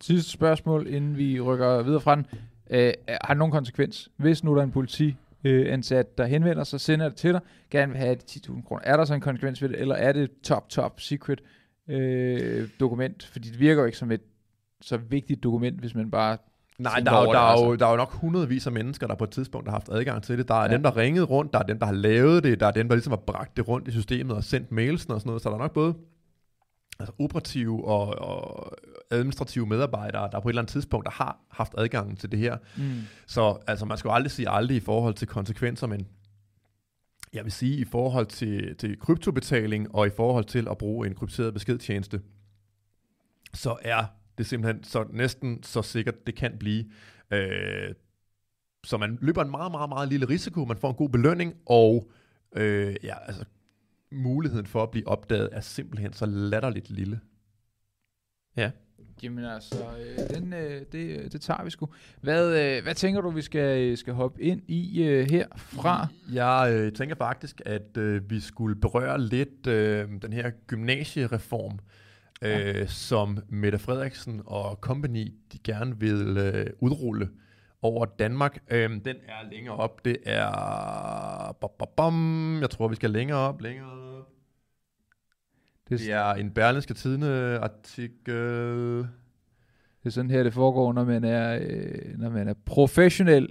[0.02, 2.26] Sidste spørgsmål, inden vi rykker videre fra den.
[2.70, 4.08] Øh, har det nogen konsekvens?
[4.16, 7.40] Hvis nu der er en politi øh, ansat, der henvender sig, sender det til dig,
[7.70, 8.82] gerne vil have de 10.000 kroner.
[8.84, 11.40] Er der så en konsekvens ved det, eller er det top, top secret
[11.88, 13.24] øh, dokument?
[13.32, 14.20] Fordi det virker jo ikke som et
[14.80, 16.36] så vigtigt dokument, hvis man bare
[16.78, 17.64] Nej, der er, jo, der, er altså.
[17.66, 20.22] jo, der er jo nok hundredvis af mennesker, der på et tidspunkt har haft adgang
[20.22, 20.48] til det.
[20.48, 20.64] Der er Ja.
[20.66, 20.72] ja.
[20.72, 22.94] dem, der ringede rundt, der er dem, der har lavet det, der er dem, der
[22.94, 25.42] ligesom har bragt det rundt i systemet og sendt mailsen og sådan noget.
[25.42, 25.94] Så der er nok både
[26.98, 28.72] altså, operative og, og
[29.10, 32.56] administrative medarbejdere, der på et eller andet tidspunkt der har haft adgang til det her.
[32.76, 33.00] Mm.
[33.26, 36.06] Så altså, man skal jo aldrig sige aldrig i forhold til konsekvenser, men
[37.32, 41.14] jeg vil sige i forhold til, til kryptobetaling og i forhold til at bruge en
[41.14, 42.20] krypteret beskedtjeneste,
[43.54, 44.04] så er
[44.38, 46.84] det simpelthen så næsten så sikkert det kan blive.
[47.30, 47.94] Øh,
[48.84, 52.10] så man løber en meget, meget, meget lille risiko, man får en god belønning, og
[52.56, 53.44] øh, ja, altså,
[54.12, 57.20] muligheden for at blive opdaget er simpelthen så latterligt lille.
[58.56, 58.70] Ja.
[59.22, 61.88] Jamen altså, øh, den, øh, det, det tager vi sgu.
[62.20, 66.06] Hvad, øh, hvad tænker du, vi skal, skal hoppe ind i øh, herfra?
[66.32, 71.78] Jeg øh, tænker faktisk, at øh, vi skulle berøre lidt øh, den her gymnasiereform,
[72.42, 72.86] øh, Ja.
[72.86, 77.28] som Mette Frederiksen og company de gerne vil øh, udrulle
[77.82, 78.58] over Danmark.
[78.70, 80.04] Øh, den er længere op.
[80.04, 81.56] Det er...
[81.60, 82.60] Bom, bom, bom.
[82.60, 83.60] Jeg tror, vi skal længere op.
[83.60, 84.28] Længere op.
[85.88, 88.34] Det, Det er en Berlingske Tidene artikel.
[88.34, 89.06] det
[90.04, 93.48] er sådan her, det foregår, når man er, øh, når man er professionel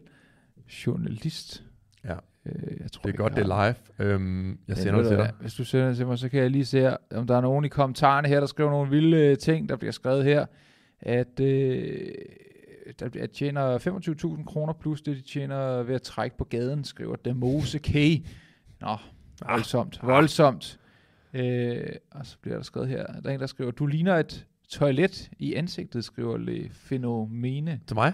[0.85, 1.63] journalist.
[2.05, 2.15] Ja.
[2.45, 4.09] Øh, jeg tror, Det er godt, det er live.
[4.11, 5.31] Øhm, jeg Men sender det til dig.
[5.39, 7.41] Hvis du sender det til mig, så kan jeg lige se, her, om der er
[7.41, 10.45] nogen i kommentarerne her, der skriver nogle vilde øh, ting, der bliver skrevet her,
[10.99, 12.07] at øh,
[12.99, 13.77] der tjener
[14.37, 17.95] 25.000 kroner plus det, de tjener ved at trække på gaden, skriver Damose K.
[18.81, 18.97] Nå,
[19.47, 20.07] voldsomt, Ah.
[20.07, 20.79] voldsomt.
[21.33, 24.45] Øh, og så bliver der skrevet her, der er en, der skriver, du ligner et
[24.69, 27.79] toilet i ansigtet, skriver Le Fænomene.
[27.87, 28.13] Til mig?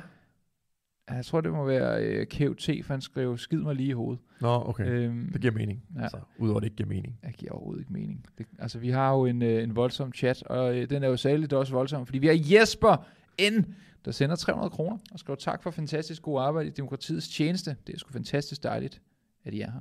[1.09, 4.21] Jeg tror, det må være øh, KUT, for han skrev, skid mig lige i hovedet.
[4.41, 4.85] Nå, okay.
[4.87, 5.83] Øhm, Det giver mening.
[5.95, 6.01] ja.
[6.01, 7.19] Altså, Udover det ikke giver mening.
[7.23, 8.25] Jeg giver overhovedet ikke mening.
[8.37, 11.17] Det, altså, vi har jo en, øh, en voldsom chat, og øh, den er jo
[11.17, 13.05] særligt også voldsom, fordi vi har Jesper
[13.51, 13.65] N.,
[14.05, 17.75] der sender 300 kroner og skriver tak for fantastisk god arbejde i demokratiets tjeneste.
[17.87, 19.01] Det er sgu fantastisk dejligt,
[19.45, 19.79] at I er her.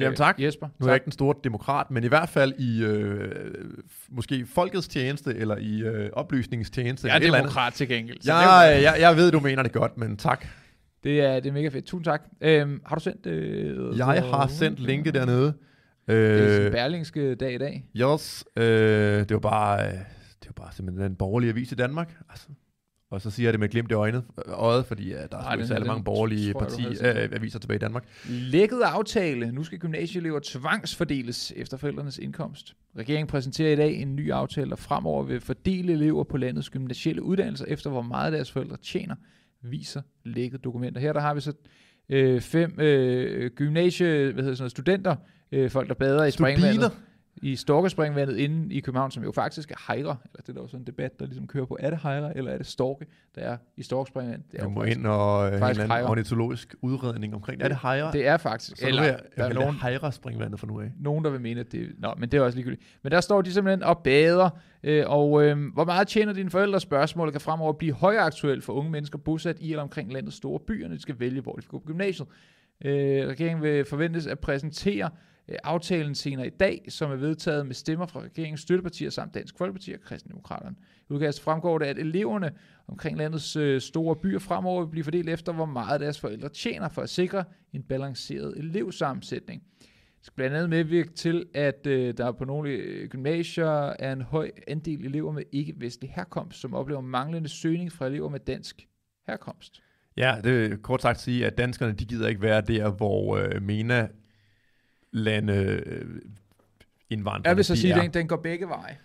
[0.00, 0.40] Jamen, tak.
[0.40, 3.54] Jesper, Nu er jeg ikke den store demokrat, men i hvert fald i øh,
[4.08, 7.06] måske folkets tjeneste, eller i øh, oplysningstjeneste.
[7.08, 7.48] Jeg er eller eller andet.
[7.50, 8.20] demokrat til gengæld.
[8.22, 10.46] så det er Jeg, jo- jeg, jeg ved, du mener det godt, men tak.
[11.04, 11.84] Det er, det er mega fedt.
[11.84, 12.22] Tusind tak.
[12.40, 13.26] Øhm, har du sendt...
[13.26, 15.54] Øh, Jeg har sendt linket dernede.
[16.06, 17.84] Det er Øh, øh, Berlingske dag i dag.
[17.96, 18.62] yes, øh,
[19.18, 19.92] det var bare, øh,
[20.40, 22.16] det var bare simpelthen den borgerlige avis i Danmark.
[22.30, 22.48] Altså.
[23.10, 25.66] Og så siger jeg det med glimt i øjnet, øjet, fordi uh, der er ikke
[25.66, 28.04] særlig mange borgerlige tror jeg, du parti, havde øh, tilbage i Danmark.
[28.28, 29.52] Lækket aftale.
[29.52, 32.74] Nu skal gymnasieelever tvangsfordeles efter forældrenes indkomst.
[32.96, 37.22] Regeringen præsenterer i dag en ny aftale, der fremover vil fordele elever på landets gymnasielle
[37.22, 39.14] uddannelser, efter hvor meget deres forældre tjener,
[39.62, 41.00] viser lækket dokumenter.
[41.00, 41.52] Her der har vi så
[42.08, 45.16] øh, fem øh, gymnasie, hvad hedder sådan noget, studenter,
[45.52, 46.92] øh, folk der bader i springvandet.
[47.42, 50.66] I Storkespringvandet inde i København, som jo faktisk er hejre, eller det er der jo
[50.66, 53.40] sådan en debat, der ligesom kører på, er det hejre, eller er det storke, der
[53.40, 54.52] er i Storkespringvandet?
[54.52, 56.06] Det er jo må faktisk- ind og øh, en faktisk hejre.
[56.06, 57.64] ornitologisk udredning omkring det.
[57.64, 58.12] Er det hejre?
[58.12, 58.76] Det er faktisk.
[58.76, 60.92] så eller, er jeg, der er nogen, hejre springvandet for nu af.
[61.00, 61.92] nogen, der vil mene, at det...
[61.98, 62.82] Nå, men det er også ligegyldigt.
[63.02, 64.50] Men der står de simpelthen og bader,
[64.82, 66.80] øh, og øh, hvor meget tjener dine forældre?
[66.80, 70.88] Spørgsmålet kan fremover blive højaktuelt for unge mennesker bosat i eller omkring landets store byer,
[70.88, 72.28] når de skal vælge, hvor de skal gå på gymnasiet.
[72.84, 75.10] Øh, regeringen vil forventes at præsentere
[75.48, 79.58] Øh, aftalen senere i dag, som er vedtaget med stemmer fra regeringens støttepartier samt Dansk
[79.58, 80.76] Folkeparti og Kristendemokraterne.
[81.10, 82.52] I udkastet fremgår det, at eleverne
[82.88, 86.88] omkring landets øh, store byer fremover vil blive fordelt efter, hvor meget deres forældre tjener
[86.88, 89.62] for at sikre en balanceret elevsammensætning.
[90.20, 94.22] Det skal blandt andet medvirke til, at øh, der på nogle øh, gymnasier er en
[94.22, 98.88] høj andel elever med ikke-vestlig herkomst, som oplever manglende søgning fra elever med dansk
[99.26, 99.82] herkomst.
[100.16, 103.62] Ja, det vil kort sagt sige, at danskerne de gider ikke være der, hvor øh,
[103.62, 104.08] MENA
[105.12, 106.20] lande øh,
[107.10, 108.98] indvandrere Jeg vil så sige, at den, den går begge veje.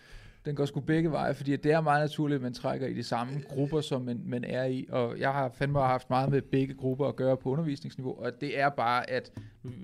[0.46, 3.04] Den går sgu begge veje, fordi det er meget naturligt, at man trækker i de
[3.04, 4.86] samme grupper, som man, man er i.
[4.90, 8.60] Og jeg har fandme haft meget med begge grupper at gøre på undervisningsniveau, og det
[8.60, 9.32] er bare, at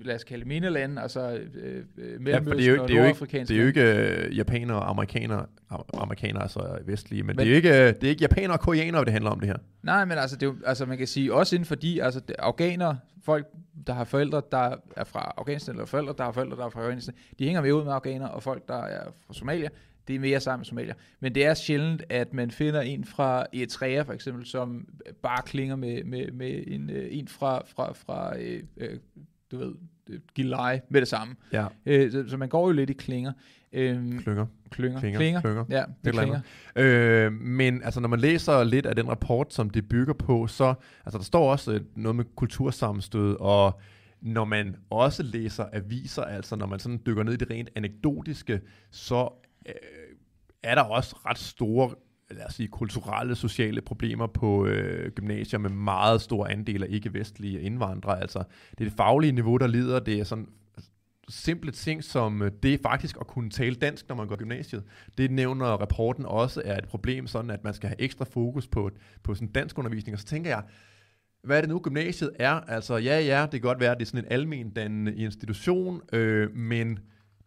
[0.04, 1.20] lad os kalde mine lande, altså
[1.54, 3.66] øh, øh, Ja, Mellemøsten det er jo, og det er jo ikke, det er jo
[3.66, 7.74] ikke øh, japanere og amerikanere, am- amerikanere altså vestlige, men, Men- det, er ikke, øh,
[7.86, 9.56] det er ikke japanere og koreanere, det handler om det her.
[9.82, 12.20] Nej, men altså, det er jo, altså man kan sige, også inden for de, altså
[12.38, 13.46] afghanere, folk,
[13.86, 16.80] der har forældre, der er fra Afghanistan, eller forældre, der har forældre, der er fra
[16.80, 19.68] Afghanistan, de hænger med ud med afghanere, og folk, der er fra Somalia,
[20.08, 20.94] det er mere sammen med Somalia.
[21.20, 24.88] Men det er sjældent, at man finder en fra Eritrea, for eksempel, som
[25.22, 28.98] bare klinger med, med, med en, øh, en fra, fra, fra øh, øh,
[29.52, 29.74] du ved,
[30.10, 31.34] øh, give lege med det samme.
[31.52, 33.32] Ja, Øh, så, så man går jo lidt i klinger.
[33.72, 34.46] Øhm, klynger.
[34.70, 35.00] klynger.
[35.00, 35.18] Klinger.
[35.18, 35.40] Klinger.
[35.40, 35.64] Klynger.
[35.70, 36.40] Ja, det klinger.
[36.76, 40.74] Øh, men altså, når man læser lidt af den rapport, som det bygger på, så
[41.04, 43.80] altså, der står også øh, noget med kultursammenstød, og
[44.20, 48.60] når man også læser aviser, altså når man sådan dykker ned i det rent anekdotiske,
[48.90, 49.28] så
[49.68, 50.16] øh,
[50.62, 51.94] er der også ret store
[52.30, 57.60] lad os sige, kulturelle, sociale problemer på øh, gymnasier med meget stor andel af ikke-vestlige
[57.60, 58.20] indvandrere.
[58.20, 58.38] Altså,
[58.70, 60.00] det er det faglige niveau, der lider.
[60.00, 60.48] Det er sådan
[61.28, 64.84] simple ting som øh, det er faktisk at kunne tale dansk, når man går gymnasiet.
[65.18, 68.90] Det nævner rapporten også er et problem, sådan at man skal have ekstra fokus på,
[69.22, 70.14] på sådan dansk undervisning.
[70.14, 70.62] Og så tænker jeg,
[71.44, 72.52] hvad er det nu gymnasiet er?
[72.52, 76.56] Altså ja, ja, det kan godt være, at det er sådan en almen institution, øh,
[76.56, 76.98] men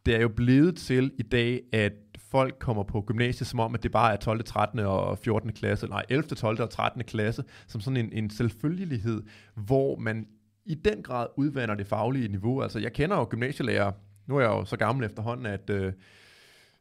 [0.06, 1.94] det er jo blevet til i dag, at
[2.32, 4.80] folk kommer på gymnasiet, som om, at det bare er 12., 13.
[4.80, 5.54] og 14.
[5.54, 6.62] klasse, nej, 11., 12.
[6.62, 7.04] og 13.
[7.04, 9.24] klasse, som sådan en, en selvfølgelighed,
[9.56, 10.28] hvor man
[10.66, 12.62] i den grad udvander det faglige niveau.
[12.62, 13.92] Altså, jeg kender jo gymnasielærer,
[14.28, 15.94] nu er jeg jo så gammel efterhånden, at øh,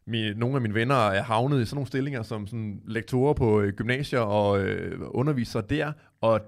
[0.07, 3.61] mine, nogle af mine venner er havnet i sådan nogle stillinger som sådan lektorer på
[3.61, 6.41] øh, gymnasier og øh, undervisere der, og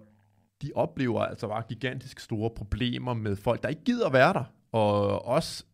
[0.63, 5.27] de oplever altså bare gigantisk store problemer med folk, der ikke gider være der, og
[5.27, 5.65] også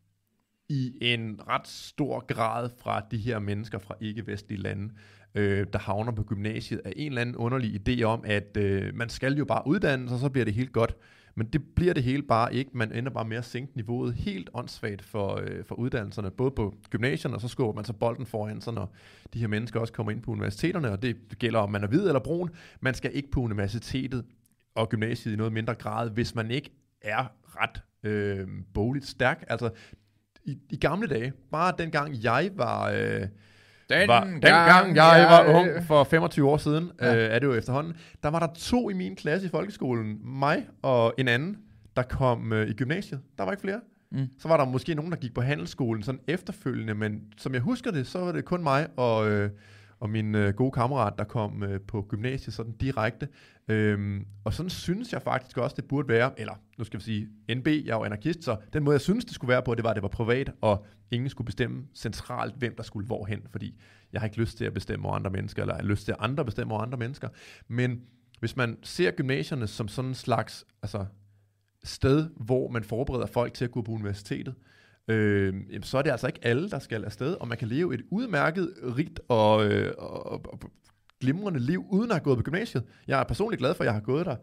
[0.72, 4.92] i en ret stor grad fra de her mennesker fra ikke-vestlige lande,
[5.34, 9.08] øh, der havner på gymnasiet, af en eller anden underlig idé om, at øh, man
[9.08, 10.96] skal jo bare uddanne sig, så bliver det helt godt.
[11.34, 12.70] Men det bliver det hele bare ikke.
[12.74, 16.74] Man ender bare med at sænke niveauet helt åndssvagt for, øh, for uddannelserne, både på
[16.90, 18.94] gymnasierne, og så skubber man så bolden foran sig, når
[19.34, 22.06] de her mennesker også kommer ind på universiteterne, og det gælder om man er hvid
[22.06, 22.50] eller brun.
[22.80, 24.24] Man skal ikke på universitetet
[24.74, 26.70] og gymnasiet i noget mindre grad, hvis man ikke
[27.02, 29.44] er ret øh, bogligt stærk.
[29.48, 29.70] Altså,
[30.44, 32.90] i, i gamle dage, bare dengang jeg var...
[32.90, 33.26] Øh,
[33.88, 37.06] Den var, dengang jeg var ung for 25 år siden, ja.
[37.12, 37.16] Ja.
[37.16, 40.66] øh, er det jo efterhånden, der var der to i min klasse i folkeskolen, mig
[40.82, 41.56] og en anden,
[41.96, 43.20] der kom øh, i gymnasiet.
[43.38, 43.80] Der var ikke flere.
[44.12, 44.26] Mm.
[44.38, 47.90] Så var der måske nogen, der gik på handelsskolen sådan efterfølgende, men som jeg husker
[47.90, 49.50] det, så var det kun mig og, øh,
[50.02, 53.28] og min øh, gode kammerat, der kom øh, på gymnasiet sådan direkte.
[53.68, 57.28] Øhm, og sådan synes jeg faktisk også, det burde være, eller nu skal vi sige
[57.54, 59.84] NB, jeg er jo anarkist, så den måde, jeg synes, det skulle være på, det
[59.84, 63.80] var, at det var privat, og ingen skulle bestemme centralt, hvem der skulle hvorhen, fordi
[64.12, 66.12] jeg har ikke lyst til at bestemme over andre mennesker, eller jeg har lyst til,
[66.12, 67.28] at andre bestemmer over andre mennesker.
[67.68, 68.00] Men
[68.40, 71.06] hvis man ser gymnasierne som sådan en slags altså,
[71.84, 74.71] sted, hvor man forbereder folk til at gå på universitetet, øh,
[75.08, 78.02] jamen, så er det altså ikke alle, der skal afsted, og man kan leve et
[78.10, 80.60] udmærket, rigt og, øh, og, og, og
[81.20, 82.84] glimrende liv, uden at have gået på gymnasiet.
[83.06, 84.36] Jeg er personligt glad for, at jeg har gået der,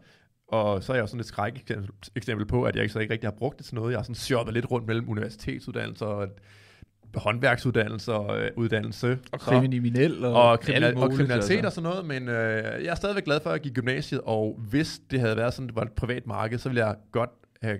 [0.48, 1.70] og så er jeg jo sådan et skræk
[2.16, 3.90] eksempel på, at jeg ikke så ikke rigtig har brugt det til noget.
[3.90, 6.28] Jeg har sådan shoppet lidt rundt mellem universitetsuddannelser og
[7.14, 9.18] håndværksuddannelser, øh, uddannelse.
[9.32, 11.66] Og kriminel og, og, kriminal, og muligt, kriminalitet altså.
[11.66, 15.00] og sådan noget, men øh, jeg er stadigvæk glad for, at i gymnasiet, og hvis
[15.10, 17.30] det havde været sådan, det var et privat marked, så ville jeg godt
[17.62, 17.78] have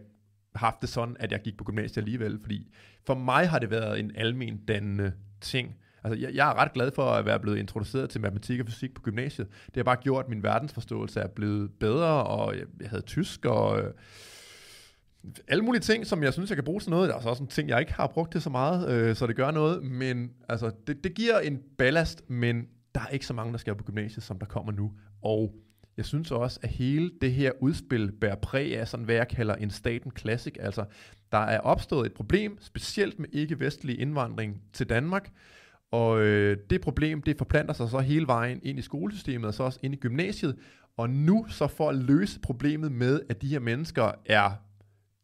[0.61, 2.73] haft det sådan, at jeg gik på gymnasiet alligevel, fordi
[3.07, 5.77] for mig har det været en almen dannende ting.
[6.05, 8.94] Altså, jeg, jeg er ret glad for at være blevet introduceret til matematik og fysik
[8.94, 9.49] på gymnasiet.
[9.66, 13.44] Det har bare gjort, at min verdensforståelse er blevet bedre, og jeg, jeg havde tysk
[13.44, 13.83] og...
[13.83, 13.92] Øh,
[15.49, 17.09] alle mulige ting, som jeg synes, jeg kan bruge til noget.
[17.09, 19.27] Der er så også en ting, jeg ikke har brugt til så meget, øh, så
[19.27, 19.83] det gør noget.
[19.83, 23.75] Men altså, det, det giver en ballast, men der er ikke så mange, der skal
[23.75, 24.92] på gymnasiet, som der kommer nu.
[25.23, 25.55] Og
[26.01, 29.55] jeg synes også, at hele det her udspil bærer præg af sådan, hvad jeg kalder
[29.55, 30.55] en staten classic.
[30.61, 30.85] Altså,
[31.33, 35.31] der er opstået et problem, specielt med ikke-vestlig indvandring til Danmark.
[35.91, 39.63] Og øh, det problem, det forplanter sig så hele vejen ind i skolesystemet, og så
[39.63, 40.57] også ind i gymnasiet.
[40.97, 44.51] Og nu så for at løse problemet med, at de her mennesker er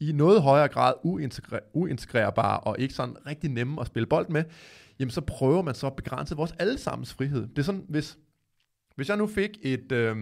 [0.00, 4.44] i noget højere grad uintegre- uintegrerbare og ikke sådan rigtig nemme at spille bold med,
[4.98, 7.46] jamen så prøver man så at begrænse vores allesammens frihed.
[7.46, 8.18] Det er sådan, hvis,
[8.96, 10.16] hvis jeg nu fik et, øh,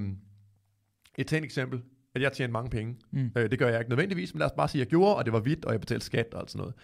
[1.18, 1.82] et tænkt eksempel,
[2.14, 3.30] at jeg tjener mange penge, Mm.
[3.36, 5.24] øh, det gør jeg ikke nødvendigvis, men lad os bare sige, at jeg gjorde, og
[5.24, 6.74] det var hvidt, og jeg betalte skat og alt sådan noget.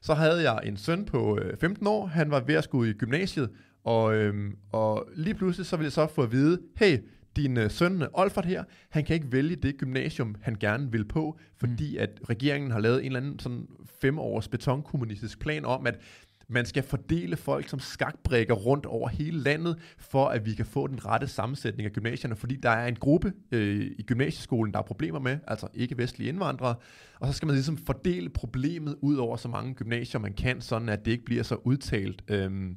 [0.00, 2.94] Så havde jeg en søn på øh, 15 år, han var ved at skulle i
[2.94, 3.50] gymnasiet,
[3.84, 6.98] og, øhm, og lige pludselig så ville jeg så få at vide, hey,
[7.36, 11.04] din øh, søn øh, Olfert her, han kan ikke vælge det gymnasium, han gerne vil
[11.04, 12.02] på, fordi mm.
[12.02, 13.66] at regeringen har lavet en eller anden sådan
[14.00, 15.98] femårs betonkommunistisk plan om, at
[16.48, 20.86] man skal fordele folk som skakbrikker rundt over hele landet, for at vi kan få
[20.86, 24.82] den rette sammensætning af gymnasierne, fordi der er en gruppe øh, i gymnasieskolen, der er
[24.82, 26.74] problemer med, altså ikke-vestlige indvandrere,
[27.20, 30.88] og så skal man ligesom fordele problemet ud over så mange gymnasier, man kan, sådan
[30.88, 32.22] at det ikke bliver så udtalt.
[32.28, 32.76] Øhm,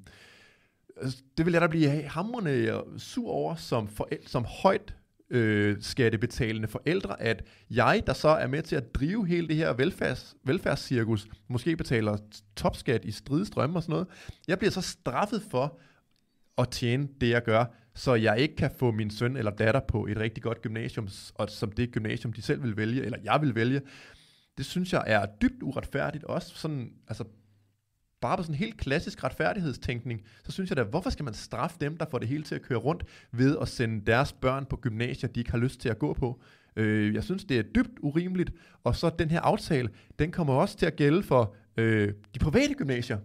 [1.01, 4.95] altså, det vil jeg da blive hamrende sur over som, forældre, som højt
[5.29, 9.73] øh, skattebetalende forældre, at jeg, der så er med til at drive hele det her
[9.73, 12.17] velfærds, velfærdscirkus, måske betaler
[12.55, 14.07] topskat i stridestrømme og sådan noget,
[14.47, 15.79] jeg bliver så straffet for
[16.57, 17.65] at tjene det, jeg gør,
[17.95, 21.49] så jeg ikke kan få min søn eller datter på et rigtig godt gymnasium, og
[21.49, 23.81] som det gymnasium, de selv vil vælge, eller jeg vil vælge.
[24.57, 27.23] det synes jeg er dybt uretfærdigt, også sådan, altså
[28.21, 31.77] bare på sådan en helt klassisk retfærdighedstænkning, så synes jeg da, hvorfor skal man straffe
[31.81, 34.75] dem, der får det hele til at køre rundt, ved at sende deres børn på
[34.75, 36.41] gymnasier, de ikke har lyst til at gå på?
[36.75, 38.51] Øh, jeg synes, det er dybt urimeligt,
[38.83, 42.73] og så den her aftale, den kommer også til at gælde for øh, de private
[42.73, 43.17] gymnasier.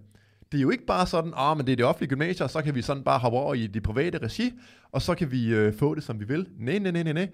[0.52, 2.62] Det er jo ikke bare sådan, ah, men det er det offentlige gymnasier, og så
[2.62, 4.52] kan vi sådan bare hoppe over i det private regi,
[4.92, 6.46] og så kan vi øh, få det, som vi vil.
[6.59, 7.28] Nej, nej, nej, nej, nej.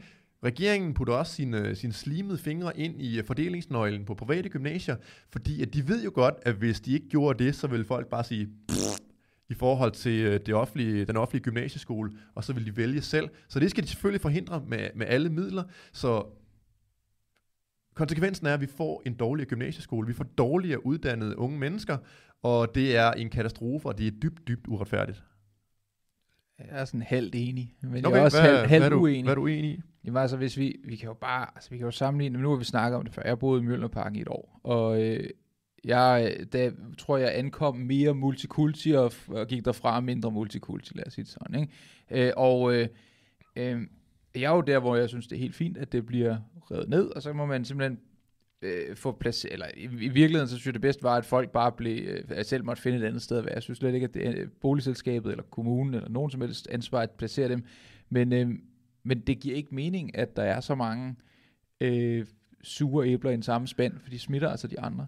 [0.44, 4.96] Regeringen putter også sine, sine slimede fingre ind i fordelingsnøglen på private gymnasier,
[5.30, 8.08] fordi at de ved jo godt, at hvis de ikke gjorde det, så vil folk
[8.08, 8.48] bare sige,
[9.48, 13.28] i forhold til det offentlige, den offentlige gymnasieskole, og så vil de vælge selv.
[13.48, 15.64] Så det skal de selvfølgelig forhindre med, med alle midler.
[15.92, 16.26] Så
[17.94, 20.06] konsekvensen er, at vi får en dårligere gymnasieskole.
[20.06, 21.98] Vi får dårligere uddannede unge mennesker,
[22.42, 25.22] og det er en katastrofe, og det er dybt, dybt uretfærdigt.
[26.58, 28.94] Jeg er sådan halvt enig, men okay, jeg er også hvad, halvt, halvt hvad er
[28.94, 29.22] du, uenig.
[29.22, 29.80] Hvad er du enig i?
[30.04, 32.50] Jamen altså, hvis vi, vi kan jo bare, altså vi kan jo sammenligne, men nu
[32.50, 35.30] har vi snakket om det før, jeg boede i Mjølnerparken i et år, og øh,
[35.84, 41.12] jeg da, tror jeg ankom mere multikulti og, og gik derfra mindre multikulti, lad os
[41.12, 42.26] sige det sådan, ikke?
[42.26, 42.88] Øh, og øh,
[43.56, 43.82] øh,
[44.34, 46.36] jeg er jo der, hvor jeg synes, det er helt fint, at det bliver
[46.70, 47.98] revet ned, og så må man simpelthen
[48.62, 51.50] øh, få plads, eller i, i virkeligheden, så synes jeg det bedste var, at folk
[51.50, 53.54] bare blev, øh, at selv måtte finde et andet sted at være.
[53.54, 57.00] Jeg synes slet ikke, at det er boligselskabet, eller kommunen, eller nogen som helst ansvar
[57.00, 57.64] at placere dem.
[58.10, 58.50] Men, øh,
[59.02, 61.16] men det giver ikke mening, at der er så mange
[61.80, 62.26] øh,
[62.62, 65.06] sure æbler i en samme spand, for de smitter altså de andre.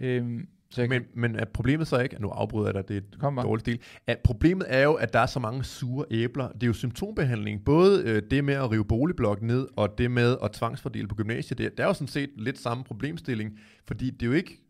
[0.00, 3.00] Øh, så men, men er problemet så ikke, at nu afbryder jeg dig, det er
[3.00, 6.48] et Kom dårligt stil, at problemet er jo, at der er så mange sure æbler.
[6.48, 7.64] Det er jo symptombehandling.
[7.64, 11.58] Både øh, det med at rive boligblokken ned, og det med at tvangsfordele på gymnasiet,
[11.58, 14.60] det, det er jo sådan set lidt samme problemstilling, fordi det er jo ikke...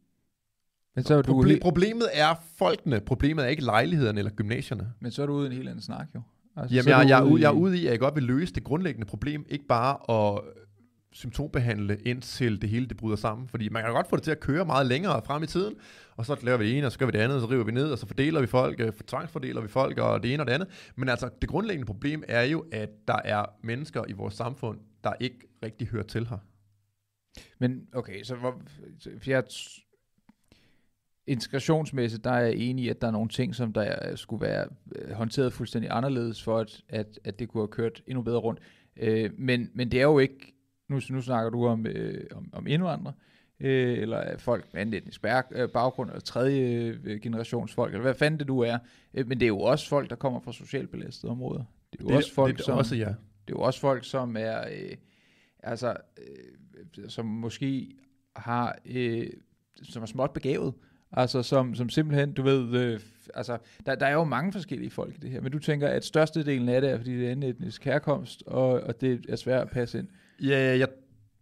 [0.94, 1.58] Men så er du Proble-.
[1.60, 4.92] Problemet er folkene, problemet er ikke lejlighederne eller gymnasierne.
[5.00, 6.22] Men så er du ude i en helt anden snak jo.
[6.60, 8.54] Altså, Jamen, jeg, jeg, er ude, jeg er ude i, at jeg godt vil løse
[8.54, 10.40] det grundlæggende problem, ikke bare at
[11.12, 13.48] symptombehandle, indtil det hele det bryder sammen.
[13.48, 15.74] Fordi man kan godt få det til at køre meget længere frem i tiden,
[16.16, 17.64] og så laver vi det ene, og så gør vi det andet, og så river
[17.64, 20.46] vi ned, og så fordeler vi folk, øh, tvangsfordeler vi folk, og det ene og
[20.46, 20.92] det andet.
[20.96, 25.12] Men altså, det grundlæggende problem er jo, at der er mennesker i vores samfund, der
[25.20, 26.38] ikke rigtig hører til her.
[27.58, 28.62] Men okay, så hvor,
[29.26, 29.44] jeg,
[31.30, 34.66] integrationsmæssigt, der er jeg enig i, at der er nogle ting, som der skulle være
[34.96, 38.60] øh, håndteret fuldstændig anderledes, for at, at, at det kunne have kørt endnu bedre rundt.
[38.96, 40.54] Øh, men, men det er jo ikke
[40.88, 43.14] nu, nu snakker du om, øh, om, om indvandrere,
[43.60, 48.14] øh, eller folk med anden etnisk øh, baggrund, eller tredje øh, generations folk, eller hvad
[48.14, 48.78] fanden det du er.
[49.14, 51.64] Øh, men det er jo også folk, der kommer fra socialt belastede områder.
[51.92, 53.08] Det er jo det, også folk, det, som, også, ja.
[53.48, 54.96] det er jo også folk, som er, øh,
[55.62, 57.96] altså, øh, som måske
[58.36, 59.26] har, øh,
[59.82, 60.74] som er småt begavet,
[61.12, 63.00] Altså som, som simpelthen, du ved, øh,
[63.34, 66.04] altså der, der er jo mange forskellige folk i det her, men du tænker, at
[66.04, 69.62] størstedelen af det er, fordi det er en etnisk herkomst, og, og det er svært
[69.62, 70.08] at passe ind.
[70.42, 70.88] Ja, jeg,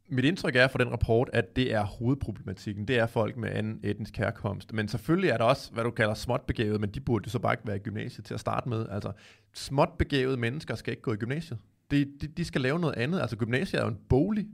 [0.08, 2.88] mit indtryk er fra den rapport, at det er hovedproblematikken.
[2.88, 4.72] Det er folk med anden etnisk herkomst.
[4.72, 7.52] Men selvfølgelig er der også, hvad du kalder småt begavet, men de burde så bare
[7.52, 8.86] ikke være i gymnasiet til at starte med.
[8.90, 9.12] Altså,
[9.54, 11.58] småt begavede mennesker skal ikke gå i gymnasiet.
[11.90, 13.20] De, de, de skal lave noget andet.
[13.20, 14.46] Altså, gymnasiet er jo en bolig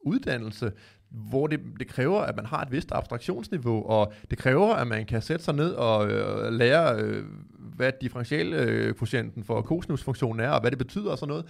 [0.00, 0.72] uddannelse,
[1.12, 5.06] hvor det, det kræver, at man har et vist abstraktionsniveau, og det kræver, at man
[5.06, 7.24] kan sætte sig ned og øh, lære, øh,
[7.58, 11.46] hvad differentialkvotienten øh, for kosinusfunktionen er, og hvad det betyder og sådan noget.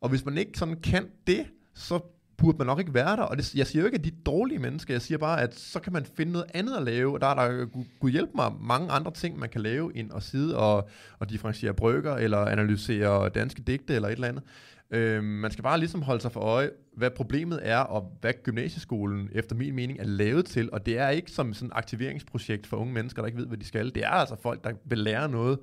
[0.00, 2.00] Og hvis man ikke sådan kan det, så
[2.36, 3.22] burde man nok ikke være der.
[3.22, 4.94] Og det, jeg siger jo ikke, at de er dårlige mennesker.
[4.94, 7.14] Jeg siger bare, at så kan man finde noget andet at lave.
[7.14, 7.66] Og der er der,
[8.00, 11.74] kunne hjælpe mig, mange andre ting, man kan lave, end at sidde og, og differentiere
[11.74, 14.42] brygger, eller analysere danske digte, eller et eller andet.
[14.90, 19.30] Øhm, man skal bare ligesom holde sig for øje, hvad problemet er, og hvad gymnasieskolen
[19.32, 20.72] efter min mening er lavet til.
[20.72, 23.58] Og det er ikke som sådan et aktiveringsprojekt for unge mennesker, der ikke ved, hvad
[23.58, 23.94] de skal.
[23.94, 25.58] Det er altså folk, der vil lære noget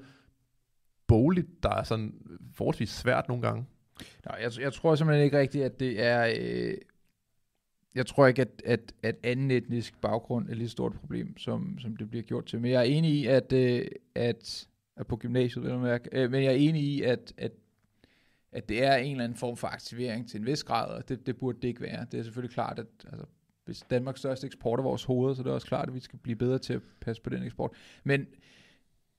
[1.08, 2.14] boligt, der er sådan
[2.56, 3.66] forholdsvis svært nogle gange.
[4.26, 6.34] Nej, jeg, jeg tror simpelthen ikke rigtigt, at det er...
[6.40, 6.74] Øh,
[7.96, 11.80] jeg tror ikke, at, at, at anden etnisk baggrund er lige et stort problem, som,
[11.80, 12.62] som det bliver gjort til.
[12.62, 16.32] Men jeg er enig i, at, øh, at, at på gymnasiet, vil jeg mærke, øh,
[16.32, 17.52] men jeg er enig i, at, at,
[18.52, 21.28] at det er en eller anden form for aktivering til en vis grad, og det,
[21.28, 22.06] det burde det ikke være.
[22.12, 23.26] Det er selvfølgelig klart, at altså,
[23.66, 26.20] hvis Danmarks største eksport er vores hoveder, så det er også klart, at vi skal
[26.20, 27.72] blive bedre til at passe på den eksport.
[28.04, 28.28] Men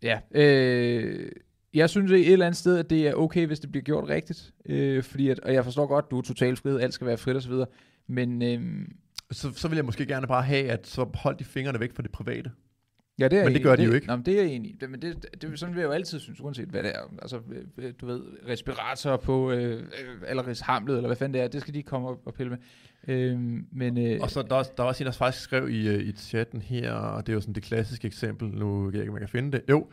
[0.02, 1.32] ja, øh,
[1.74, 4.54] jeg synes et eller andet sted, at det er okay, hvis det bliver gjort rigtigt.
[4.66, 7.18] Øh, fordi at, og jeg forstår godt, at du er totalt frihed, alt skal være
[7.18, 7.52] frit osv.
[8.06, 8.42] Men...
[8.42, 8.88] Øh,
[9.30, 12.02] så, så vil jeg måske gerne bare have, at så hold de fingrene væk fra
[12.02, 12.50] det private.
[13.18, 14.06] Ja, det er men det gør de jo ikke.
[14.06, 14.76] Nå, men det er jeg enig i.
[14.80, 17.14] Det, men det, det, sådan vil jeg jo altid synes, uanset hvad det er.
[17.22, 17.40] Altså,
[17.78, 19.82] øh, du ved, respirator på, øh, øh
[20.28, 22.58] eller hamlet, eller hvad fanden det er, det skal de komme op og pille med.
[23.08, 23.38] Øh,
[23.72, 26.08] men, øh, og så der, er, der er også en, der faktisk skrev i, øh,
[26.08, 29.20] i chatten her, og det er jo sådan det klassiske eksempel, nu jeg ikke, man
[29.20, 29.62] kan finde det.
[29.68, 29.86] Jo,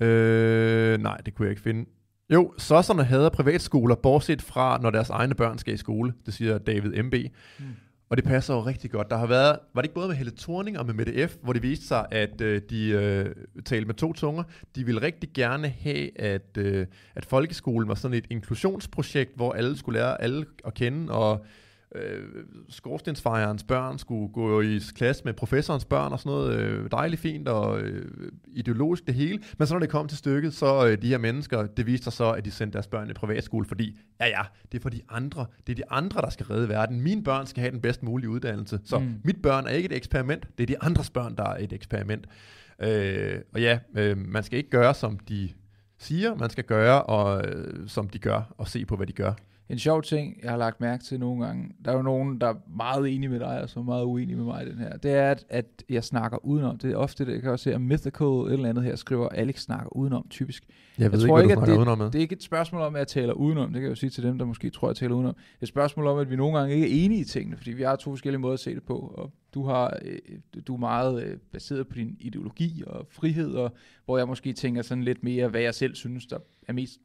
[0.00, 1.90] Øh, nej, det kunne jeg ikke finde.
[2.32, 6.14] Jo, sosserne hader privatskoler, bortset fra, når deres egne børn skal i skole.
[6.26, 7.14] Det siger David M.B.
[7.58, 7.64] Mm.
[8.10, 9.10] Og det passer jo rigtig godt.
[9.10, 11.52] Der har været, var det ikke både med Helle Thorning og med Mette F., hvor
[11.52, 13.34] det viste sig, at øh, de øh,
[13.64, 14.42] talte med to tunger.
[14.76, 19.78] De ville rigtig gerne have, at, øh, at folkeskolen var sådan et inklusionsprojekt, hvor alle
[19.78, 21.44] skulle lære alle at kende, og
[21.94, 22.24] øh,
[22.68, 26.60] skorstensfejerens børn skulle gå i klasse med professorens børn og sådan noget.
[26.60, 29.38] Øh, dejligt fint og øh, ideologisk det hele.
[29.58, 32.12] Men så når det kom til stykket, så øh, de her mennesker, det viste sig
[32.12, 35.00] så, at de sendte deres børn i privatskole, fordi, ja ja, det er for de
[35.08, 35.46] andre.
[35.66, 37.00] Det er de andre, der skal redde verden.
[37.00, 38.80] Mine børn skal have den bedst mulige uddannelse.
[38.84, 39.14] Så mm.
[39.24, 40.48] mit børn er ikke et eksperiment.
[40.58, 42.26] Det er de andres børn, der er et eksperiment.
[42.82, 45.48] Øh, og ja, øh, man skal ikke gøre, som de
[45.98, 49.32] siger, man skal gøre, og, øh, som de gør, og se på, hvad de gør.
[49.70, 52.46] En sjov ting, jeg har lagt mærke til nogle gange, der er jo nogen, der
[52.46, 55.10] er meget enige med dig, og så meget uenige med mig i den her, det
[55.10, 56.78] er, at, at jeg snakker udenom.
[56.78, 59.28] Det er ofte det, jeg kan også se, at Mythical et eller andet her skriver,
[59.28, 60.64] Alex snakker udenom, typisk.
[60.98, 62.06] Jeg ved jeg tror ikke, ikke, at det, med.
[62.06, 64.10] det er ikke et spørgsmål om, at jeg taler udenom, det kan jeg jo sige
[64.10, 65.34] til dem, der måske tror, at jeg taler udenom.
[65.34, 67.72] Det er et spørgsmål om, at vi nogle gange ikke er enige i tingene, fordi
[67.72, 70.18] vi har to forskellige måder at se det på, og du, har, øh,
[70.66, 73.72] du er meget øh, baseret på din ideologi og frihed, og
[74.04, 76.38] hvor jeg måske tænker sådan lidt mere, hvad jeg selv synes, der
[76.68, 77.00] er mest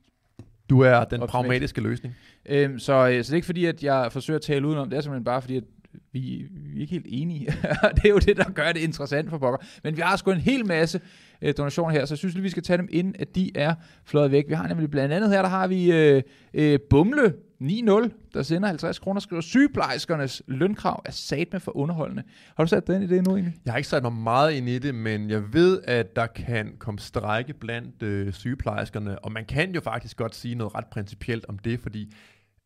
[0.70, 2.16] du er den pragmatiske løsning.
[2.46, 4.90] Øhm, så, øh, så det er ikke fordi, at jeg forsøger at tale udenom.
[4.90, 5.64] Det er simpelthen bare fordi, at
[6.12, 7.46] vi, vi er ikke helt enige.
[7.96, 9.58] det er jo det, der gør det interessant for pokker.
[9.84, 11.02] Men vi har sgu en hel masse
[11.42, 13.76] øh, donationer her, så jeg synes, at vi skal tage dem ind, at de er
[14.06, 14.46] fløjet væk.
[14.48, 16.22] Vi har nemlig blandt andet her, der har vi øh,
[16.54, 17.34] øh, Bumle
[17.64, 22.24] 9-0, der sender 50 kroner, skriver, sygeplejerskernes lønkrav er sat med for underholdende.
[22.58, 23.56] Har du sat den i det nu egentlig?
[23.66, 26.76] Jeg har ikke sat mig meget ind i det, men jeg ved, at der kan
[26.80, 31.46] komme strække blandt øh, sygeplejerskerne, og man kan jo faktisk godt sige noget ret principielt
[31.50, 32.14] om det, fordi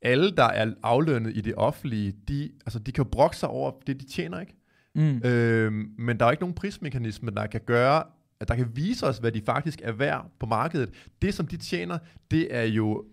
[0.02, 4.00] alle, der er aflønnet i det offentlige, de, altså, de kan brokke sig over det,
[4.00, 4.56] de tjener, ikke?
[4.96, 5.22] Mm.
[5.30, 8.04] Øhm, men der er ikke nogen prismekanisme, der kan gøre,
[8.40, 10.90] at der kan vise os, hvad de faktisk er værd på markedet.
[11.22, 11.98] Det, som de tjener,
[12.32, 13.06] det er jo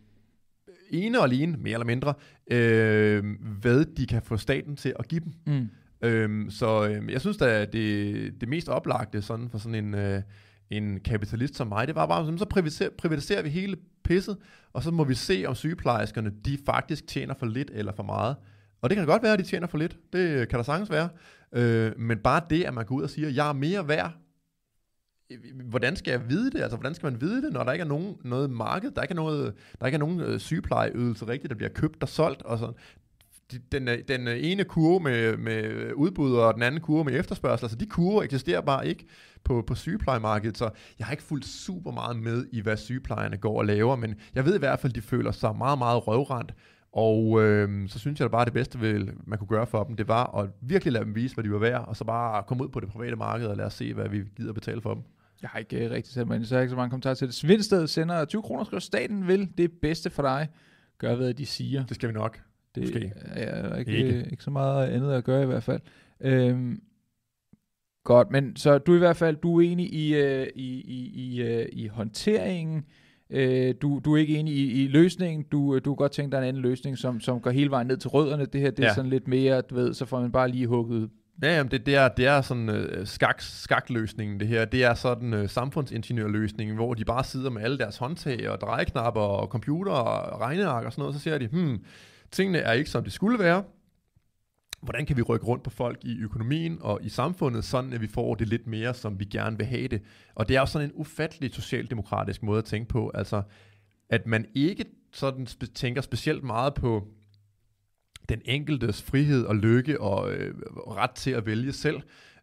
[0.94, 2.14] ene og alene, mere eller mindre,
[2.50, 3.24] øh,
[3.60, 5.32] hvad de kan få staten til at give dem.
[5.46, 5.68] Mm.
[6.08, 10.22] Øhm, så øh, jeg synes at det, det mest oplagte sådan for sådan en, øh,
[10.70, 14.36] en kapitalist som mig, det var bare, så privatiserer, privatiserer vi hele pisset,
[14.72, 18.36] og så må vi se, om sygeplejerskerne de faktisk tjener for lidt eller for meget.
[18.82, 19.98] Og det kan godt være, at de tjener for lidt.
[20.12, 21.08] Det kan der sagtens være.
[21.52, 24.12] Øh, men bare det, at man går ud og siger, jeg er mere værd
[25.64, 26.62] hvordan skal jeg vide det?
[26.62, 28.90] Altså, hvordan skal man vide det, når der ikke er nogen, noget marked?
[28.90, 32.08] Der ikke er, noget, der ikke er nogen øh, sygeplejeydelse rigtigt, der bliver købt og
[32.08, 32.74] solgt og sådan.
[33.72, 37.64] Den, øh, den øh, ene kurve med, med udbud og den anden kurve med efterspørgsel,
[37.64, 39.06] altså de kurver eksisterer bare ikke
[39.44, 43.58] på, på sygeplejemarkedet, så jeg har ikke fulgt super meget med i, hvad sygeplejerne går
[43.58, 46.54] og laver, men jeg ved i hvert fald, de føler sig meget, meget røvrendt,
[46.94, 49.84] og øh, så synes jeg at bare, at det bedste, vil, man kunne gøre for
[49.84, 52.42] dem, det var at virkelig lade dem vise, hvad de var værd, og så bare
[52.42, 54.94] komme ud på det private marked og lade os se, hvad vi gider betale for
[54.94, 55.02] dem.
[55.42, 57.14] Jeg har ikke uh, rigtig sat mig ind, så jeg har ikke så mange kommentarer
[57.14, 57.34] til det.
[57.34, 60.48] Svindsted sender 20 kroner, skriver staten vil det bedste for dig.
[60.98, 61.86] Gør, hvad de siger.
[61.86, 62.40] Det skal vi nok.
[62.74, 63.12] Det Måske.
[63.24, 64.28] er ikke, ikke.
[64.30, 65.80] ikke så meget andet at gøre i hvert fald.
[66.20, 66.82] Øhm,
[68.04, 71.42] godt, men så du i hvert fald du er enig i, uh, i, i, i,
[71.42, 72.84] uh, i håndteringen.
[73.30, 75.44] Uh, du, du er ikke enig i, i løsningen.
[75.52, 77.96] Du, du kan godt tænke dig en anden løsning, som, som går hele vejen ned
[77.96, 78.46] til rødderne.
[78.46, 78.94] Det her det er ja.
[78.94, 81.10] sådan lidt mere, du ved, så får man bare lige hugget
[81.42, 84.64] Ja, jamen det, det, er, det er sådan uh, skak, skakløsningen, det her.
[84.64, 89.20] Det er sådan uh, samfundsingeniørløsningen, hvor de bare sidder med alle deres håndtag og drejeknapper
[89.20, 91.84] og computer og regneark og sådan noget, så siger de, hmm,
[92.30, 93.62] tingene er ikke som de skulle være.
[94.84, 98.06] Hvordan kan vi rykke rundt på folk i økonomien og i samfundet, sådan at vi
[98.06, 100.02] får det lidt mere, som vi gerne vil have det.
[100.34, 103.42] Og det er jo sådan en ufattelig socialdemokratisk måde at tænke på, altså
[104.08, 107.08] at man ikke sådan spe- tænker specielt meget på
[108.28, 110.54] den enkeltes frihed og lykke og øh,
[110.86, 112.00] ret til at vælge selv.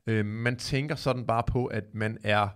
[0.07, 2.47] Øh, man tænker sådan bare på, at man er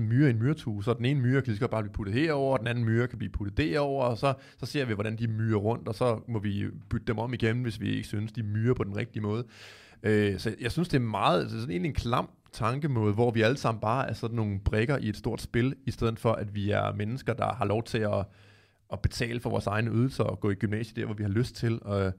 [0.00, 2.14] altså myre i en myretue, så den ene myre kan lige så bare blive puttet
[2.14, 5.16] herover, og den anden myre kan blive puttet derover, og så, så ser vi, hvordan
[5.16, 8.32] de myrer rundt, og så må vi bytte dem om igen, hvis vi ikke synes,
[8.32, 9.44] de myrer på den rigtige måde.
[10.02, 13.42] Øh, så jeg synes, det er meget, altså sådan egentlig en klam tankemåde, hvor vi
[13.42, 16.54] alle sammen bare er sådan nogle brikker i et stort spil, i stedet for, at
[16.54, 18.24] vi er mennesker, der har lov til at,
[18.92, 21.56] at betale for vores egne ydelser og gå i gymnasiet der, hvor vi har lyst
[21.56, 21.78] til.
[21.82, 22.12] Og, øh,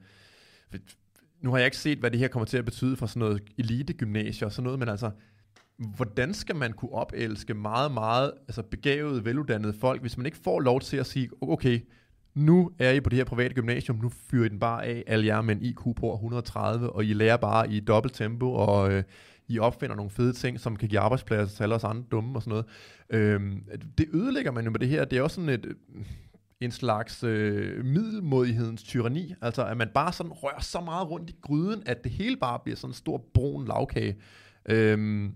[1.40, 3.42] nu har jeg ikke set, hvad det her kommer til at betyde for sådan noget
[3.58, 5.10] elite-gymnasier og sådan noget, men altså,
[5.78, 10.60] hvordan skal man kunne opelske meget, meget altså begavede, veluddannede folk, hvis man ikke får
[10.60, 11.80] lov til at sige, okay,
[12.34, 15.26] nu er I på det her private gymnasium, nu fyrer I den bare af, alle
[15.26, 19.02] jer med en IQ på 130, og I lærer bare i dobbelt tempo, og øh,
[19.48, 22.42] I opfinder nogle fede ting, som kan give arbejdspladser til alle os andre dumme og
[22.42, 22.66] sådan noget.
[23.10, 23.62] Øhm,
[23.98, 25.04] det ødelægger man jo med det her.
[25.04, 25.76] Det er også sådan et
[26.60, 29.34] en slags øh, middelmodighedens tyranni.
[29.40, 32.58] Altså at man bare sådan rører så meget rundt i gryden, at det hele bare
[32.64, 34.16] bliver sådan en stor brun lavkage.
[34.68, 35.34] Øhm,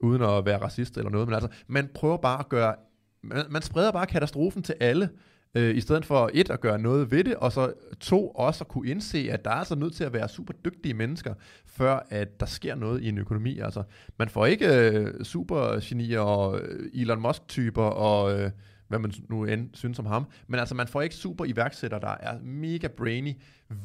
[0.00, 2.74] uden at være racist eller noget, men altså, man prøver bare at gøre,
[3.22, 5.08] man, man spreder bare katastrofen til alle,
[5.56, 8.68] Øh, I stedet for et, at gøre noget ved det, og så to, også at
[8.68, 11.34] kunne indse, at der er altså nødt til at være super dygtige mennesker,
[11.66, 13.58] før at der sker noget i en økonomi.
[13.58, 13.82] Altså,
[14.18, 18.40] man får ikke øh, supergenier og øh, Elon Musk-typer og...
[18.40, 18.50] Øh,
[18.88, 20.26] hvad man nu end synes om ham.
[20.46, 23.32] Men altså, man får ikke super iværksættere, der er mega brainy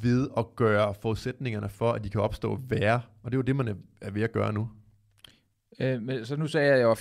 [0.02, 3.02] ved at gøre forudsætningerne for, at de kan opstå værre.
[3.24, 4.70] Og det er jo det, man er ved at gøre nu.
[5.82, 6.96] Øh, men, så nu sagde jeg, at jeg var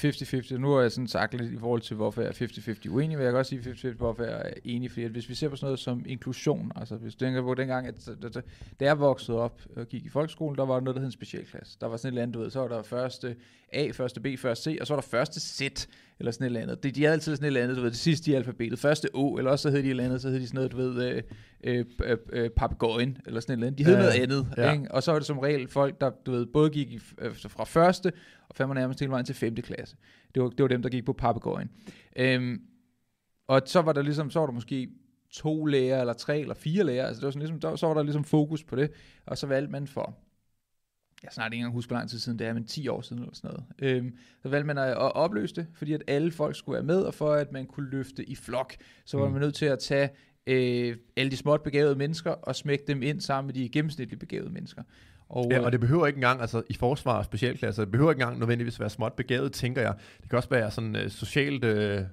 [0.54, 3.18] 50-50, nu har jeg sådan sagt lidt i forhold til, hvorfor jeg er 50-50 uenig,
[3.18, 5.56] vil jeg også sige 50-50, hvorfor jeg er enig, fordi at hvis vi ser på
[5.56, 8.08] sådan noget som inklusion, altså hvis du tænker på dengang, at
[8.80, 11.78] da jeg voksede op og gik i folkeskolen, der var noget, der hed en specialklasse.
[11.80, 13.36] Der var sådan et eller andet, du ved, så var der første
[13.72, 15.60] A, første B, første C, og så var der første Z,
[16.18, 16.82] eller sådan et eller andet.
[16.82, 19.08] De, de havde altid sådan et eller andet, du ved, det sidste i alfabetet, første
[19.14, 20.76] O, eller også så hed de et eller andet, så hed de sådan noget, du
[20.76, 21.22] ved, øh,
[21.64, 23.78] øh, øh, øh papegøjen, eller sådan et eller andet.
[23.78, 24.72] De hed ja, noget andet, ja.
[24.72, 24.90] ikke?
[24.90, 27.64] og så var det som regel folk, der, du ved, både gik i, øh, fra
[27.64, 28.12] første
[28.48, 29.54] og fem nærmest hele vejen til 5.
[29.54, 29.96] klasse.
[30.34, 31.70] Det var, det var dem, der gik på papegøjen.
[32.16, 32.60] Øhm,
[33.48, 34.88] og så var der ligesom, så var der måske
[35.32, 37.94] to læger, eller tre, eller fire læger, altså det var sådan ligesom, der, så var
[37.94, 38.90] der ligesom fokus på det,
[39.26, 40.16] og så valgte man for,
[41.22, 43.22] jeg snart ikke engang huske, hvor lang tid siden det er, men 10 år siden
[43.22, 43.96] eller sådan noget.
[43.96, 47.14] Øhm, så valgte man at, opløse det, fordi at alle folk skulle være med, og
[47.14, 49.32] for at man kunne løfte i flok, så var mm.
[49.32, 50.08] man nødt til at tage
[50.46, 54.50] øh, alle de småt begavede mennesker og smække dem ind sammen med de gennemsnitligt begavede
[54.50, 54.82] mennesker.
[55.28, 58.10] Og, ja, og øh, det behøver ikke engang, altså i forsvar og specialklasser, det behøver
[58.10, 59.94] ikke engang nødvendigvis være småt begavet, tænker jeg.
[60.22, 62.06] Det kan også være sådan uh, socialt uh,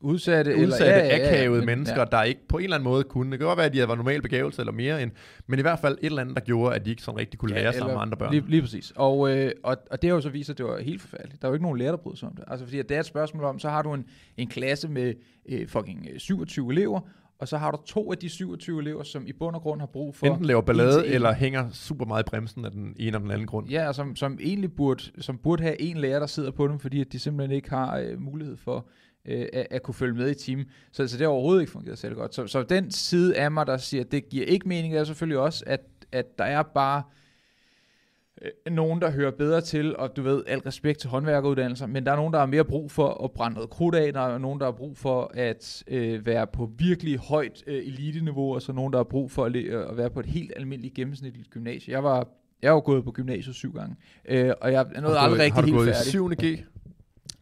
[0.00, 2.04] udsatte, udsatte eller, ja, ja, ja, akavede ja, mennesker, ja.
[2.04, 3.30] der ikke på en eller anden måde kunne.
[3.30, 5.10] Det kan godt være, at de havde været normal begævelse eller mere end,
[5.46, 7.54] men i hvert fald et eller andet, der gjorde, at de ikke sådan rigtig kunne
[7.54, 8.30] ja, lære sammen med andre børn.
[8.32, 8.92] Lige, lige præcis.
[8.96, 11.42] Og, øh, og, og det har jo så vist, at det var helt forfærdeligt.
[11.42, 12.44] Der er jo ikke nogen lærer, der bryder sig om det.
[12.46, 14.04] Altså fordi at det er et spørgsmål om, så har du en,
[14.36, 15.14] en klasse med
[15.48, 17.00] øh, fucking 27 elever,
[17.40, 19.86] og så har du to af de 27 elever, som i bund og grund har
[19.86, 20.26] brug for...
[20.26, 23.46] Enten laver ballade, eller hænger super meget i bremsen af den ene eller den anden
[23.46, 23.68] grund.
[23.68, 26.78] Ja, og som, som egentlig burde, som burde have en lærer, der sidder på dem,
[26.78, 28.86] fordi at de simpelthen ikke har øh, mulighed for
[29.24, 30.64] øh, at, at kunne følge med i team.
[30.92, 32.34] Så, så det har overhovedet ikke fungeret særlig godt.
[32.34, 35.38] Så, så den side af mig, der siger, at det giver ikke mening, er selvfølgelig
[35.38, 35.80] også, at,
[36.12, 37.02] at der er bare
[38.42, 42.12] øh, nogen, der hører bedre til, og du ved, alt respekt til håndværkeruddannelser, men der
[42.12, 44.60] er nogen, der har mere brug for at brænde noget krudt af, der er nogen,
[44.60, 48.92] der har brug for at øh, være på virkelig højt øh, elite-niveau, og så nogen,
[48.92, 51.92] der har brug for at, at være på et helt almindeligt gennemsnitligt gymnasie.
[51.92, 52.28] Jeg var
[52.62, 53.96] jeg har gået på gymnasiet syv gange,
[54.28, 55.94] øh, og jeg nåede aldrig rigtig helt færdig.
[55.94, 56.46] Har du gået i 7.
[56.46, 56.64] G?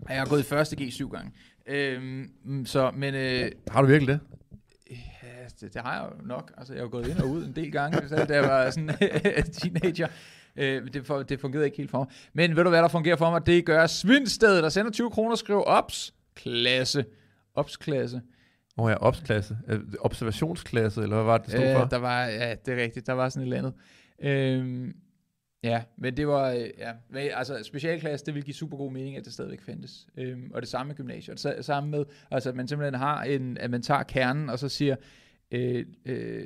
[0.09, 0.89] Jeg har gået i 1.
[0.89, 1.33] G syv gange.
[1.69, 2.25] Øh,
[2.65, 4.21] så, men, øh, har du virkelig det?
[4.91, 6.53] Ja, det, det har jeg jo nok.
[6.57, 8.89] Altså, jeg har gået ind og ud en del gange, da jeg var sådan
[9.61, 10.09] teenager.
[10.57, 12.07] Øh, det, for, det fungerede ikke helt for mig.
[12.33, 13.47] Men ved du hvad, der fungerer for mig?
[13.47, 17.05] Det gør Svindsted, der sender 20 kroner og skriver ops klasse.
[17.55, 18.21] Ops klasse.
[18.79, 19.59] Åh oh ja, opsklasse.
[19.69, 21.85] Øh, observationsklasse, eller hvad var det, det stod øh, for?
[21.85, 23.07] Der var, ja, det er rigtigt.
[23.07, 23.75] Der var sådan et eller andet.
[24.23, 24.95] Øhm,
[25.63, 29.17] ja, men det var, øh, ja, men, altså specialklasse, det vil give super god mening,
[29.17, 30.07] at det stadigvæk fandtes.
[30.17, 31.43] Øhm, og det samme med gymnasiet.
[31.43, 34.69] Det samme med, altså at man simpelthen har en, at man tager kernen, og så
[34.69, 34.97] siger,
[35.51, 36.45] øh, øh,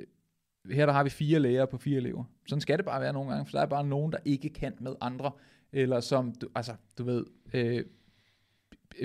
[0.70, 2.24] her der har vi fire lærere på fire elever.
[2.46, 4.74] Sådan skal det bare være nogle gange, for der er bare nogen, der ikke kan
[4.80, 5.32] med andre,
[5.72, 7.84] eller som, du, altså, du ved, øh,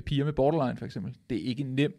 [0.05, 1.93] piger med borderline for eksempel, det er ikke en nem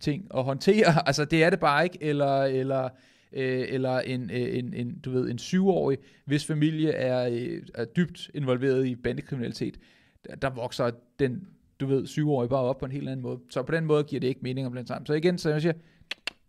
[0.00, 2.88] ting at håndtere, altså det er det bare ikke, eller, eller,
[3.34, 7.84] øh, eller en, øh, en, en, du ved, en syvårig, hvis familie er, øh, er
[7.84, 9.78] dybt involveret i bandekriminalitet,
[10.26, 11.48] der, der vokser den,
[11.80, 13.40] du ved, syvårige bare op på en helt anden måde.
[13.50, 15.06] Så på den måde giver det ikke mening at blande sammen.
[15.06, 15.74] Så igen, så jeg siger,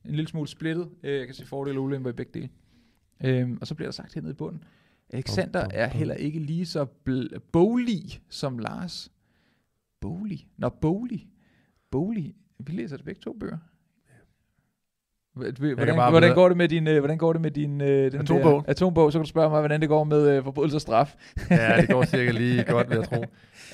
[0.06, 0.90] en lille smule splittet.
[1.04, 2.50] Øh, jeg kan se fordele og ulemper i begge dele.
[3.24, 4.64] Øhm, og så bliver der sagt hernede i bunden.
[5.10, 6.86] Alexander er heller ikke lige så
[7.52, 9.12] bolig som Lars.
[10.02, 10.48] Bolig?
[10.58, 11.28] Nå, bolig.
[11.92, 12.36] Bolig.
[12.60, 13.58] Vi læser det begge to bøger.
[15.36, 18.64] Hvordan, hvordan, går det med din, øh, hvordan går det med din øh, den atombog?
[18.66, 19.12] Der, atombog?
[19.12, 21.16] Så kan du spørge mig, hvordan det går med uh, forbrydelse og straf.
[21.50, 23.26] ja, det går cirka lige godt, vil jeg tro.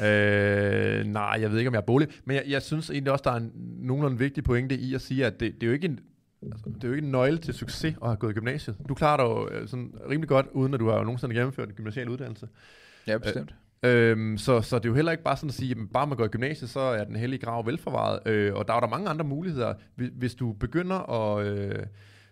[0.05, 2.07] Øh, nej, jeg ved ikke, om jeg er bolig.
[2.25, 5.25] Men jeg, jeg synes egentlig også, der er en nogenlunde vigtig pointe i at sige,
[5.25, 5.99] at det, det er jo ikke en,
[6.51, 8.75] Altså, det er jo ikke en nøgle til succes at have gået i gymnasiet.
[8.89, 11.69] Du klarer dig jo øh, sådan rimelig godt, uden at du har jo nogensinde gennemført
[11.69, 12.47] en gymnasial uddannelse.
[13.07, 13.51] Ja, bestemt.
[13.51, 16.07] Øh, øhm, så, så det er jo heller ikke bare sådan at sige, at bare
[16.07, 18.27] man går i gymnasiet, så er den hellige grav velforvaret.
[18.27, 19.73] Øh, og der er der mange andre muligheder.
[19.95, 21.45] Hvis du begynder at...
[21.45, 21.85] Øh,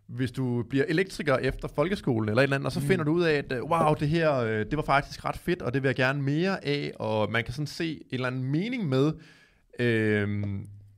[0.08, 2.86] hvis du bliver elektriker efter folkeskolen eller et eller andet, og så mm.
[2.86, 5.74] finder du ud af, at wow, det her, øh, det var faktisk ret fedt, og
[5.74, 8.90] det vil jeg gerne mere af, og man kan sådan se en eller anden mening
[8.90, 9.14] med,
[9.80, 10.28] øh,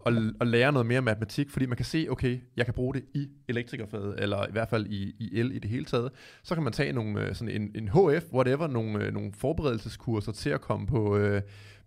[0.06, 3.04] at, at lære noget mere matematik, fordi man kan se, okay, jeg kan bruge det
[3.14, 6.12] i elektrikerfaget, eller i hvert fald i, i el i det hele taget.
[6.44, 10.32] Så kan man tage nogle, øh, sådan en, en HF, whatever, nogle, øh, nogle forberedelseskurser
[10.32, 11.42] til at komme på, øh,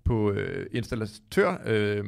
[0.04, 2.04] på øh, installatør, øh,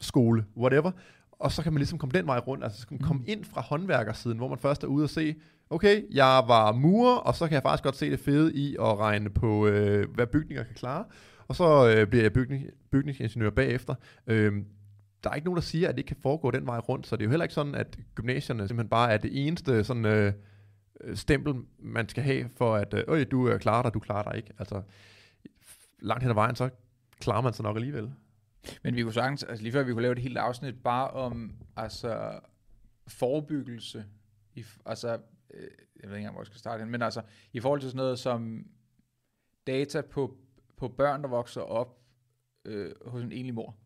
[0.00, 0.90] skole, whatever,
[1.32, 3.28] og så kan man ligesom komme den vej rundt, altså kan komme mm.
[3.28, 5.34] ind fra håndværkersiden, hvor man først er ude og se,
[5.70, 8.98] okay, jeg var murer, og så kan jeg faktisk godt se det fede i at
[8.98, 11.04] regne på, øh, hvad bygninger kan klare,
[11.48, 13.94] og så øh, bliver jeg bygning, bygningsingeniør bagefter.
[14.26, 14.52] Øh,
[15.24, 17.22] der er ikke nogen, der siger, at det kan foregå den vej rundt, så det
[17.22, 20.32] er jo heller ikke sådan, at gymnasierne simpelthen bare er det eneste sådan, øh,
[21.00, 24.36] øh stempel, man skal have for, at øh, du er klarer dig, du klarer dig
[24.36, 24.52] ikke.
[24.58, 24.82] Altså,
[25.98, 26.70] langt hen ad vejen, så
[27.20, 28.12] klarer man sig nok alligevel.
[28.82, 31.52] Men vi kunne sagtens, altså lige før vi kunne lave et helt afsnit bare om
[31.76, 32.40] altså,
[33.08, 34.04] forebyggelse,
[34.54, 35.18] i, altså,
[35.54, 35.68] øh,
[36.02, 37.22] jeg ved ikke engang, hvor jeg skal starte men altså,
[37.52, 38.66] i forhold til sådan noget som
[39.66, 40.36] data på,
[40.76, 41.98] på børn, der vokser op
[42.64, 43.76] øh, hos en enlig mor,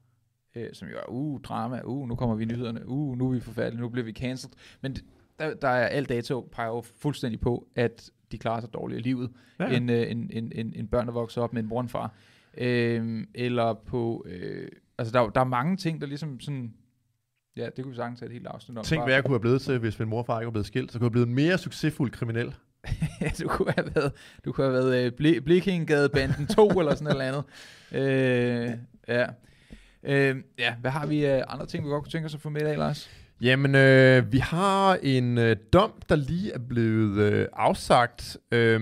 [0.54, 3.32] øh, som jo er, uh, drama, uh, nu kommer vi i nyhederne, uh, nu er
[3.32, 4.96] vi forfærdelige, nu bliver vi cancelled, men
[5.38, 9.02] der, der er alt data peger jo fuldstændig på, at de klarer sig dårligt i
[9.02, 9.30] livet,
[9.60, 11.90] ja, end, øh, en, en, en, en børn, der vokser op med en mor og
[11.90, 12.14] far.
[12.58, 14.68] Øh, eller på, øh,
[14.98, 16.74] altså der, der er mange ting, der ligesom sådan,
[17.56, 18.84] ja, det kunne vi sagtens have et helt afsnit om.
[18.84, 20.66] Tænk, hvad jeg kunne have blevet til, hvis min mor og far ikke var blevet
[20.66, 22.54] skilt, så kunne jeg blive en mere succesfuld kriminel.
[23.40, 24.12] du kunne have været,
[24.44, 27.44] du kunne have været øh, Bl- Blikkinggade-banden 2 eller sådan noget andet.
[27.92, 28.78] Øh,
[29.08, 29.26] ja.
[30.02, 32.48] Øh, ja, hvad har vi øh, andre ting, vi godt kunne tænke os at få
[32.48, 33.10] med i dag, Lars?
[33.40, 38.36] Jamen, øh, vi har en øh, dom, der lige er blevet øh, afsagt.
[38.52, 38.80] Øh,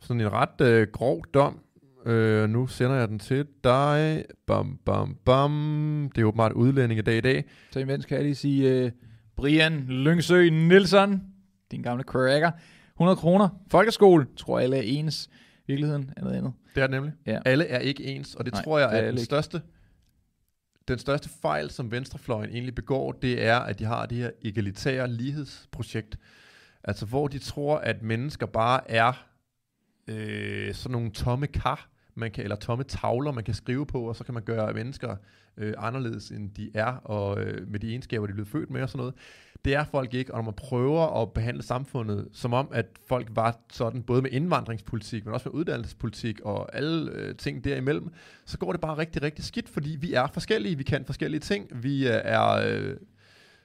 [0.00, 1.60] sådan en ret øh, grov dom.
[2.06, 4.24] Øh, nu sender jeg den til dig.
[4.46, 6.10] Bam, bam, bam.
[6.14, 7.44] Det er åbenbart udlænding i dag i dag.
[7.70, 8.90] Så imens kan jeg lige sige, øh,
[9.36, 11.22] Brian Lyngsø Nielsen,
[11.70, 12.50] din gamle cracker,
[12.94, 13.48] 100 kroner.
[13.70, 15.30] Folkeskole, tror alle er ens.
[15.66, 16.52] Virkeligheden er noget andet.
[16.74, 17.12] Det er det nemlig.
[17.26, 17.38] Ja.
[17.44, 19.60] Alle er ikke ens, og det Nej, tror jeg er, er den største
[20.90, 25.08] den største fejl, som venstrefløjen egentlig begår, det er, at de har det her egalitære
[25.08, 26.18] lighedsprojekt.
[26.84, 29.26] Altså, hvor de tror, at mennesker bare er
[30.08, 34.16] øh, sådan nogle tomme kar, man kan, eller tomme tavler, man kan skrive på, og
[34.16, 35.16] så kan man gøre mennesker
[35.56, 38.82] øh, anderledes, end de er, og øh, med de egenskaber, de er blevet født med
[38.82, 39.14] og sådan noget.
[39.64, 43.28] Det er folk ikke, og når man prøver at behandle samfundet som om, at folk
[43.30, 48.08] var sådan, både med indvandringspolitik, men også med uddannelsespolitik og alle øh, ting derimellem,
[48.46, 51.82] så går det bare rigtig, rigtig skidt, fordi vi er forskellige, vi kan forskellige ting,
[51.82, 52.50] vi øh, er...
[52.50, 52.96] Øh,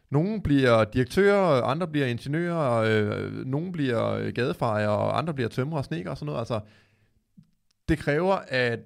[0.09, 5.85] nogle bliver direktører, andre bliver ingeniører, øh, nogle bliver gadefejere, og andre bliver tømrer og
[5.85, 6.39] sneker og sådan noget.
[6.39, 6.59] Altså,
[7.89, 8.79] det kræver, at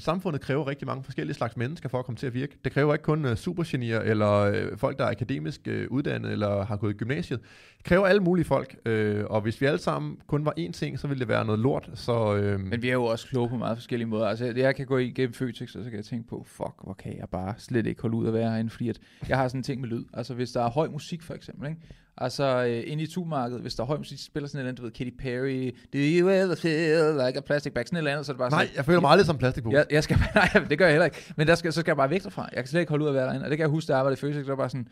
[0.00, 2.58] samfundet kræver rigtig mange forskellige slags mennesker for at komme til at virke.
[2.64, 6.64] Det kræver ikke kun uh, supergenier, eller uh, folk, der er akademisk uh, uddannet, eller
[6.64, 7.40] har gået i gymnasiet.
[7.76, 10.98] Det kræver alle mulige folk, uh, og hvis vi alle sammen kun var én ting,
[10.98, 11.90] så ville det være noget lort.
[11.94, 14.26] Så, uh, Men vi er jo også kloge på meget forskellige måder.
[14.26, 17.18] Altså, jeg kan gå igennem Føtex, og så kan jeg tænke på, fuck, hvor kan
[17.18, 19.62] jeg bare slet ikke holde ud at være herinde, fordi at jeg har sådan en
[19.62, 20.04] ting med lyd.
[20.14, 21.80] Altså, hvis der er høj musik, for eksempel, ikke?
[22.20, 24.78] Altså, øh, inde i tumarkedet, hvis der er høj musik, spiller sådan et eller andet,
[24.78, 28.10] du ved, Katy Perry, Do you ever feel like a plastic bag, sådan et eller
[28.10, 29.70] andet, så er det bare Nej, sådan, jeg føler mig aldrig som plastik på.
[29.72, 31.32] Jeg, jeg skal, nej, det gør jeg heller ikke.
[31.36, 32.42] Men der skal, så skal jeg bare væk derfra.
[32.42, 33.44] Jeg kan slet ikke holde ud at være derinde.
[33.44, 34.88] Og det kan jeg huske, da jeg arbejdede i Føtex, så var bare sådan,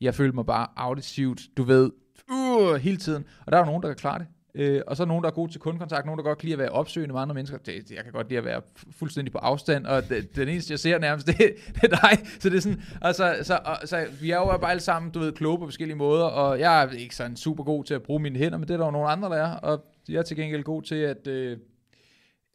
[0.00, 1.90] jeg følte mig bare auditivt, du ved,
[2.32, 3.24] uh, hele tiden.
[3.46, 4.26] Og der er jo nogen, der kan klare det.
[4.58, 6.52] Øh, og så er nogen, der er gode til kundekontakt, nogen, der godt kan lide
[6.52, 7.58] at være opsøgende med andre mennesker.
[7.58, 10.78] Det, jeg kan godt lide at være fuldstændig på afstand, og det, den eneste, jeg
[10.78, 11.38] ser nærmest, det,
[11.74, 12.26] det er dig.
[12.40, 15.18] Så det er sådan, altså, så, og, så vi er jo bare alle sammen, du
[15.18, 18.20] ved, kloge på forskellige måder, og jeg er ikke sådan super god til at bruge
[18.20, 20.36] mine hænder, men det er der jo nogle andre, der er, og jeg er til
[20.36, 21.26] gengæld god til at...
[21.26, 21.56] Øh,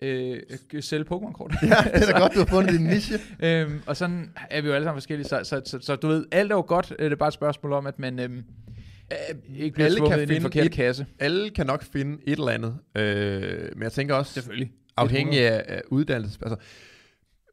[0.02, 0.40] øh,
[0.82, 1.56] sælge Pokémon-kort.
[1.64, 1.68] Ja,
[2.00, 3.20] det er da godt, du har fundet din niche.
[3.40, 6.26] øhm, og sådan er vi jo alle sammen forskellige, så, så, så, så du ved,
[6.32, 8.46] alt er jo godt, det er bare et spørgsmål om, at man...
[9.30, 11.06] Øh, ikke bliver alle kan finde en forkert et, kasse.
[11.20, 14.72] Alle kan nok finde et eller andet, øh, men jeg tænker også, Selvfølgelig.
[14.98, 16.58] afhængig af, af uddannelse, altså,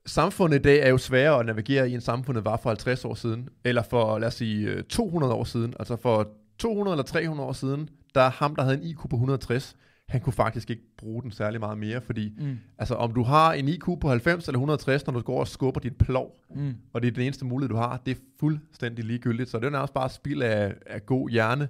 [0.06, 3.14] samfundet i dag er jo sværere at navigere i, end samfundet var for 50 år
[3.14, 5.74] siden, eller for, lad os sige, 200 år siden.
[5.78, 9.16] Altså for 200 eller 300 år siden, der er ham, der havde en IQ på
[9.16, 9.76] 160,
[10.10, 12.58] han kunne faktisk ikke bruge den særlig meget mere, fordi mm.
[12.78, 15.80] altså, om du har en IQ på 90 eller 160, når du går og skubber
[15.80, 16.74] dit plov, mm.
[16.92, 19.50] og det er den eneste mulighed, du har, det er fuldstændig ligegyldigt.
[19.50, 21.68] Så det er nærmest bare spil af, af god hjerne.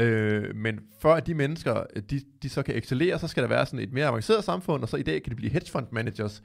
[0.00, 3.80] Øh, men at de mennesker, de, de så kan excellere, så skal der være sådan
[3.80, 6.42] et mere avanceret samfund, og så i dag kan de blive hedge fund managers.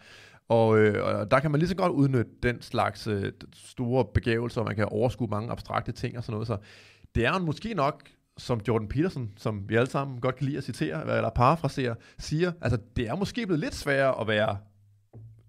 [0.49, 4.61] Og, øh, og der kan man lige så godt udnytte den slags øh, store begævelser,
[4.61, 6.47] og man kan overskue mange abstrakte ting og sådan noget.
[6.47, 6.57] Så
[7.15, 8.03] det er måske nok
[8.38, 12.51] som Jordan Peterson, som vi alle sammen godt kan lide at citere, eller parafrasere, siger,
[12.61, 14.57] altså det er måske blevet lidt sværere at være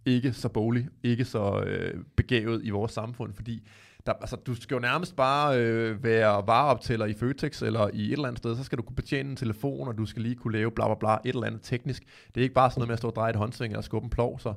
[0.07, 3.69] ikke så bolig, ikke så øh, begavet i vores samfund, fordi
[4.07, 8.13] der, altså, du skal jo nærmest bare øh, være vareoptæller i Føtex eller i et
[8.13, 10.53] eller andet sted, så skal du kunne betjene en telefon, og du skal lige kunne
[10.53, 12.03] lave bla bla bla, et eller andet teknisk.
[12.35, 14.07] Det er ikke bare sådan noget med at stå og dreje et håndsving eller skubbe
[14.07, 14.55] en plov, så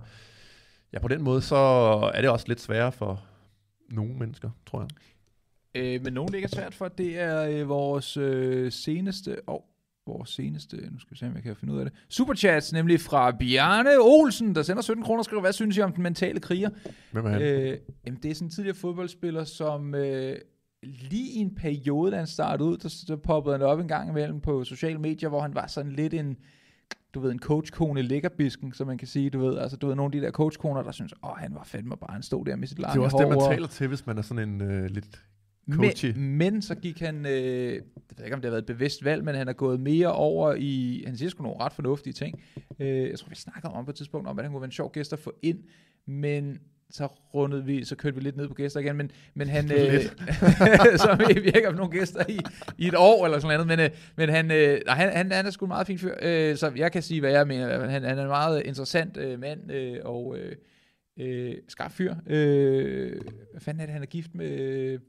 [0.94, 1.56] ja, på den måde, så
[2.14, 3.24] er det også lidt sværere for
[3.90, 4.90] nogle mennesker, tror jeg.
[5.76, 9.38] Øh, men nogen, det ikke er svært for, det er øh, vores øh, seneste...
[9.48, 9.60] Oh,
[10.08, 11.94] vores seneste, nu skal vi se, om jeg kan finde ud af det.
[12.10, 15.94] Superchats, nemlig fra Bjarne Olsen, der sender 17 kroner og skriver, hvad synes I om
[15.94, 16.70] den mentale kriger?
[17.12, 17.42] Hvem er han?
[17.42, 20.38] Øh, jamen, det er sådan en tidligere fodboldspiller, som øh,
[20.84, 24.10] lige i en periode, da han startede ud, der, der poppede han op en gang
[24.10, 26.38] imellem på sociale medier, hvor han var sådan lidt en
[27.14, 30.08] du ved, en coachkone lækkerbisken, som man kan sige, du ved, altså du ved, nogle
[30.16, 32.68] af de der coachkoner, der synes, åh, han var fandme bare en stod der med
[32.68, 34.62] sit Det lange er også det, man og- taler til, hvis man er sådan en
[34.62, 35.22] øh, lidt
[35.72, 36.06] coachy.
[36.16, 37.82] men, men så gik han, øh, jeg
[38.18, 40.54] ved ikke om det har været et bevidst valg, men han er gået mere over
[40.58, 42.44] i, han siger sgu nogle ret fornuftige ting.
[42.80, 44.72] Øh, jeg tror, vi snakkede om på et tidspunkt, om at han kunne være en
[44.72, 45.60] sjov gæst at få ind,
[46.06, 46.60] men
[46.90, 50.02] så rundede vi, så kørte vi lidt ned på gæster igen, men, men han, øh,
[51.04, 52.40] så vi virker på nogle gæster i,
[52.78, 55.50] i et år eller sådan noget, men, øh, men han, øh, han, han, han er
[55.50, 58.18] sgu en meget fin fyr, øh, så jeg kan sige, hvad jeg mener, han, han
[58.18, 60.56] er en meget interessant øh, mand, øh, og øh,
[61.20, 62.16] øh, skarp fyr.
[62.28, 65.00] Øh, hvad fanden er det, han er gift med,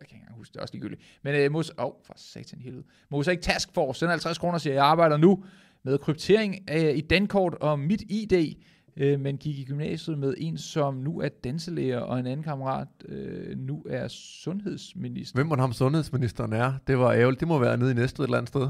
[0.00, 1.02] jeg kan ikke engang huske, det er også ligegyldigt.
[1.22, 2.84] Men øh, Mos, oh, for satan helvede.
[3.10, 5.44] Mosaic Task Force, sender 50 kroner, siger, jeg arbejder nu
[5.82, 8.54] med kryptering øh, i Dankort og mit ID,
[8.96, 12.88] øh, men gik i gymnasiet med en, som nu er danselærer, og en anden kammerat
[13.08, 15.36] øh, nu er sundhedsminister.
[15.36, 16.72] Hvem må ham sundhedsministeren er?
[16.86, 17.40] Det var ærgerligt.
[17.40, 18.68] Det må være nede i næste et eller andet sted.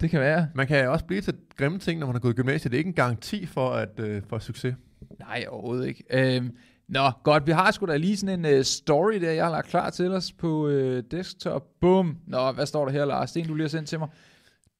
[0.00, 0.48] Det kan være.
[0.54, 2.72] Man kan også blive til grimme ting, når man har gået i gymnasiet.
[2.72, 4.74] Det er ikke en garanti for, at øh, for succes.
[5.18, 6.04] Nej, overhovedet ikke.
[6.10, 6.50] Øhm,
[6.88, 7.46] nå, godt.
[7.46, 10.12] Vi har sgu da lige sådan en uh, story der, jeg har lagt klar til
[10.12, 11.62] os på uh, desktop.
[11.80, 12.16] Bum.
[12.26, 13.32] Nå, hvad står der her, Lars?
[13.32, 14.08] Det er en, du lige har sendt til mig.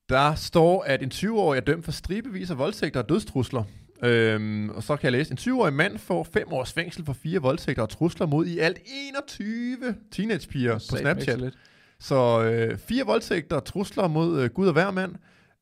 [0.08, 3.64] Der står, at en 20-årig er dømt for stribevis af voldtægter og dødstrusler.
[4.02, 7.38] Øhm, og så kan jeg læse, en 20-årig mand får 5 års fængsel for fire
[7.38, 11.40] voldtægter og trusler mod i alt 21 teenagepiger på Snapchat.
[11.40, 11.54] lidt.
[12.00, 15.14] Så øh, fire voldtægter og trusler mod øh, Gud og hver mand.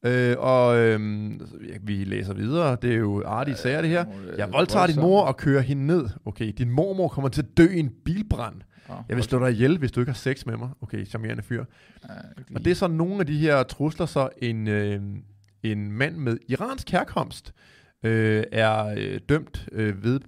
[0.05, 1.01] Øh, og øh,
[1.83, 2.77] vi læser videre.
[2.83, 4.05] Det er jo artige sager, det her.
[4.39, 6.09] Jeg voldtager din mor og kører hende ned.
[6.25, 8.55] Okay, din mormor kommer til at dø i en bilbrand.
[9.09, 10.69] Jeg vil slå dig ihjel, hvis du ikke har sex med mig.
[10.83, 11.65] Okay, charmerende fyr.
[12.55, 15.01] Og det er så nogle af de her trusler, så en, øh,
[15.63, 17.53] en mand med iransk herkomst
[18.05, 20.21] øh, er øh, dømt øh, ved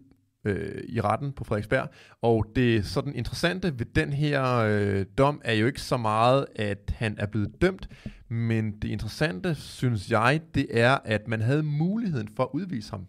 [0.49, 1.88] øh, i retten på Frederiksberg.
[2.22, 6.94] Og det sådan interessante ved den her øh, dom er jo ikke så meget, at
[6.96, 7.88] han er blevet dømt,
[8.28, 13.07] men det interessante, synes jeg, det er, at man havde muligheden for at udvise ham.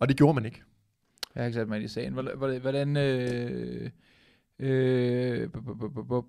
[0.00, 0.62] Og det gjorde man ikke.
[1.34, 2.12] Jeg har ikke sat mig ind i sagen.
[2.12, 3.90] Hvordan, hvordan- øh,
[4.58, 6.26] øh, bu- bu- bu- øh, hvor-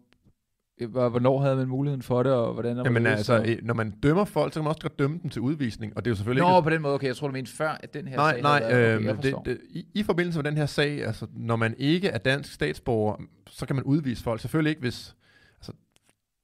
[0.88, 3.74] hvornår havde man muligheden for det, og hvordan er Jamen hvorledes, altså, og- øh, når
[3.74, 6.12] man dømmer folk, så kan man også godt dømme dem til udvisning, og det er
[6.12, 6.64] jo selvfølgelig Nå, ikke...
[6.64, 8.62] på den måde, okay, jeg tror du mente før, at den her Nej, sag nej,
[8.66, 12.08] okay, øh, det, det, i, i forbindelse med den her sag, altså når man ikke
[12.08, 13.16] er dansk statsborger,
[13.48, 14.42] så kan man udvise folk.
[14.42, 15.16] Selvfølgelig ikke, hvis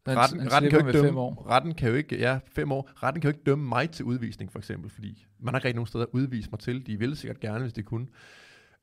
[0.07, 2.89] Han- retten, han retten kan jo ikke dømme, retten kan jo ikke, ja, fem år,
[3.03, 5.75] retten kan jo ikke dømme mig til udvisning, for eksempel, fordi man har ikke rigtig
[5.75, 6.87] nogen steder at udvise mig til.
[6.87, 8.07] De ville sikkert gerne, hvis de kunne.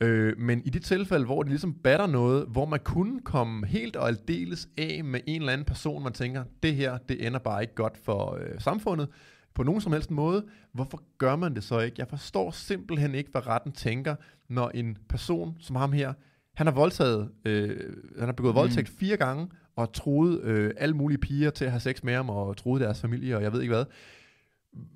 [0.01, 3.97] Øh, men i de tilfælde, hvor det ligesom batter noget, hvor man kunne komme helt
[3.97, 7.63] og aldeles af med en eller anden person, man tænker, det her, det ender bare
[7.63, 9.09] ikke godt for øh, samfundet,
[9.55, 11.95] på nogen som helst måde, hvorfor gør man det så ikke?
[11.99, 14.15] Jeg forstår simpelthen ikke, hvad retten tænker,
[14.49, 16.13] når en person som ham her,
[16.55, 17.79] han har voldtaget, øh,
[18.19, 18.59] han har begået Mm.
[18.59, 22.31] voldtægt fire gange, og troet øh, alle mulige piger til at have sex med ham,
[22.31, 23.85] og troet deres familie, og jeg ved ikke hvad.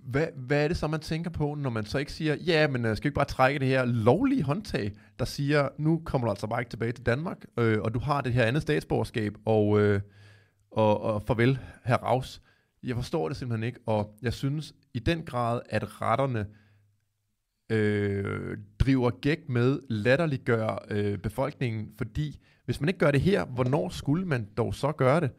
[0.06, 2.84] Hvad, hvad er det så, man tænker på, når man så ikke siger, ja, men
[2.84, 6.30] øh, skal vi ikke bare trække det her lovlige håndtag, der siger, nu kommer du
[6.30, 9.80] altså bare ikke tilbage til Danmark, øh, og du har det her andet statsborgerskab, og,
[9.80, 10.00] øh,
[10.70, 12.42] og, og farvel, herr Raus.
[12.82, 16.46] Jeg forstår det simpelthen ikke, og jeg synes i den grad, at retterne
[17.70, 23.88] øh, driver gæk med, latterliggør øh, befolkningen, fordi hvis man ikke gør det her, hvornår
[23.88, 25.30] skulle man dog så gøre det?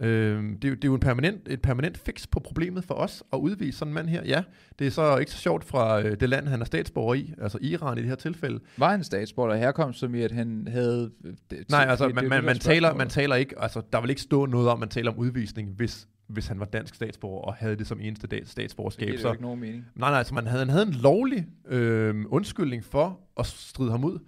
[0.00, 2.94] Øh, det, er jo- det er jo en permanent, et permanent fix på problemet for
[2.94, 4.22] os at udvise sådan en mand her.
[4.24, 4.42] Ja,
[4.78, 7.58] det er så ikke så sjovt fra øh, det land, han er statsborger i, altså
[7.60, 8.60] Iran i det her tilfælde.
[8.76, 11.10] Var han statsborger af herkomst, som i at han havde...
[11.24, 14.00] øh, Det, Nej, altså det- man, det man, man, taler, man taler ikke, altså der
[14.00, 17.42] vil ikke stå noget om, man taler om udvisning, hvis, hvis han var dansk statsborger
[17.42, 19.06] og havde det som eneste da- Det statsborgerskab.
[19.06, 19.84] giver det Så, jo ikke nogen mening.
[19.94, 24.04] nej, nej, altså man havde, han havde en lovlig øh, undskyldning for at stride ham
[24.04, 24.18] ud.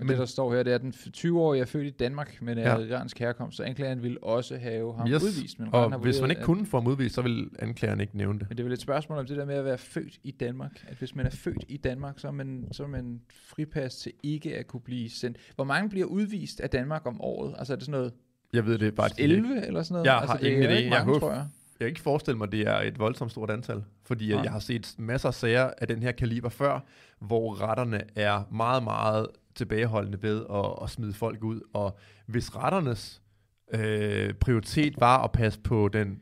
[0.00, 2.58] Men det, der står her, det er, at den 20-årige er født i Danmark, men
[2.58, 2.86] er Ja.
[2.86, 5.58] iransk herkomst, så anklageren ville også have ham Yes, udvist.
[5.58, 8.16] Men har Og hvis man ikke at- kunne få ham udvist, så vil anklageren ikke
[8.16, 8.48] nævne det.
[8.48, 10.84] Men det er vel et spørgsmål om det der med at være født i Danmark.
[10.88, 14.12] At hvis man er født i Danmark, så er man, så er man fripas til
[14.22, 15.36] ikke at kunne blive sendt.
[15.54, 17.54] Hvor mange bliver udvist af Danmark om året?
[17.58, 18.12] Altså er det sådan noget
[18.52, 19.34] Jeg ved det faktisk ikke.
[19.34, 20.06] 11 eller sådan noget?
[20.06, 20.66] Jeg altså, har det ingen idé.
[20.72, 21.46] Ikke Jeg mange, håber- tror jeg.
[21.80, 24.42] Jeg kan ikke forestille mig, at det er et voldsomt stort antal, fordi Nej.
[24.42, 26.80] jeg har set masser af sager af den her kaliber før,
[27.20, 29.26] hvor retterne er meget, meget
[29.60, 33.22] tilbageholdende ved at, at smide folk ud, og hvis retternes
[33.72, 36.20] øh, prioritet var at passe på den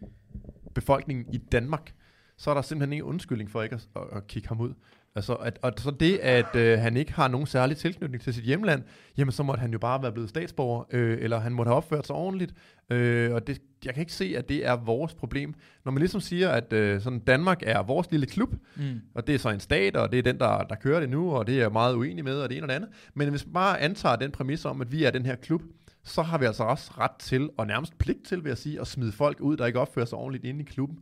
[0.74, 1.95] befolkning i Danmark,
[2.36, 4.74] så er der simpelthen ingen undskyldning for ikke at, at, at kigge ham ud.
[5.18, 8.44] Altså, at, og så det, at øh, han ikke har nogen særlig tilknytning til sit
[8.44, 8.82] hjemland,
[9.16, 12.06] jamen så måtte han jo bare være blevet statsborger, øh, eller han måtte have opført
[12.06, 12.54] sig ordentligt,
[12.90, 15.54] øh, og det, jeg kan ikke se, at det er vores problem.
[15.84, 18.82] Når man ligesom siger, at øh, sådan Danmark er vores lille klub, Mm.
[19.14, 21.30] og det er så en stat, og det er den, der, der kører det nu,
[21.30, 22.90] og det er jeg meget uenig med, og det ene og det andet.
[23.14, 25.62] Men hvis man bare antager den præmis om, at vi er den her klub,
[26.04, 28.86] så har vi altså også ret til, og nærmest pligt til, vil jeg sige, at
[28.86, 30.98] smide folk ud, der ikke opfører sig ordentligt inde i klubben.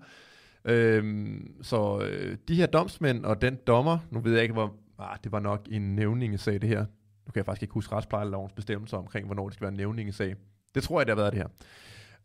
[0.66, 4.74] Øhm, så øh, de her domsmænd og den dommer, nu ved jeg ikke, hvor...
[4.98, 6.80] Ah, det var nok en nævningesag, det her.
[7.26, 10.34] Nu kan jeg faktisk ikke huske retsplejelovens bestemmelser omkring, hvornår det skal være en nævningesag.
[10.74, 11.48] Det tror jeg, det har været det her.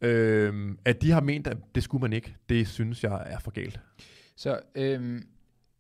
[0.02, 3.52] Øhm, at de har ment, at det skulle man ikke, det synes jeg er for
[3.52, 3.80] galt.
[4.36, 5.24] Så øhm,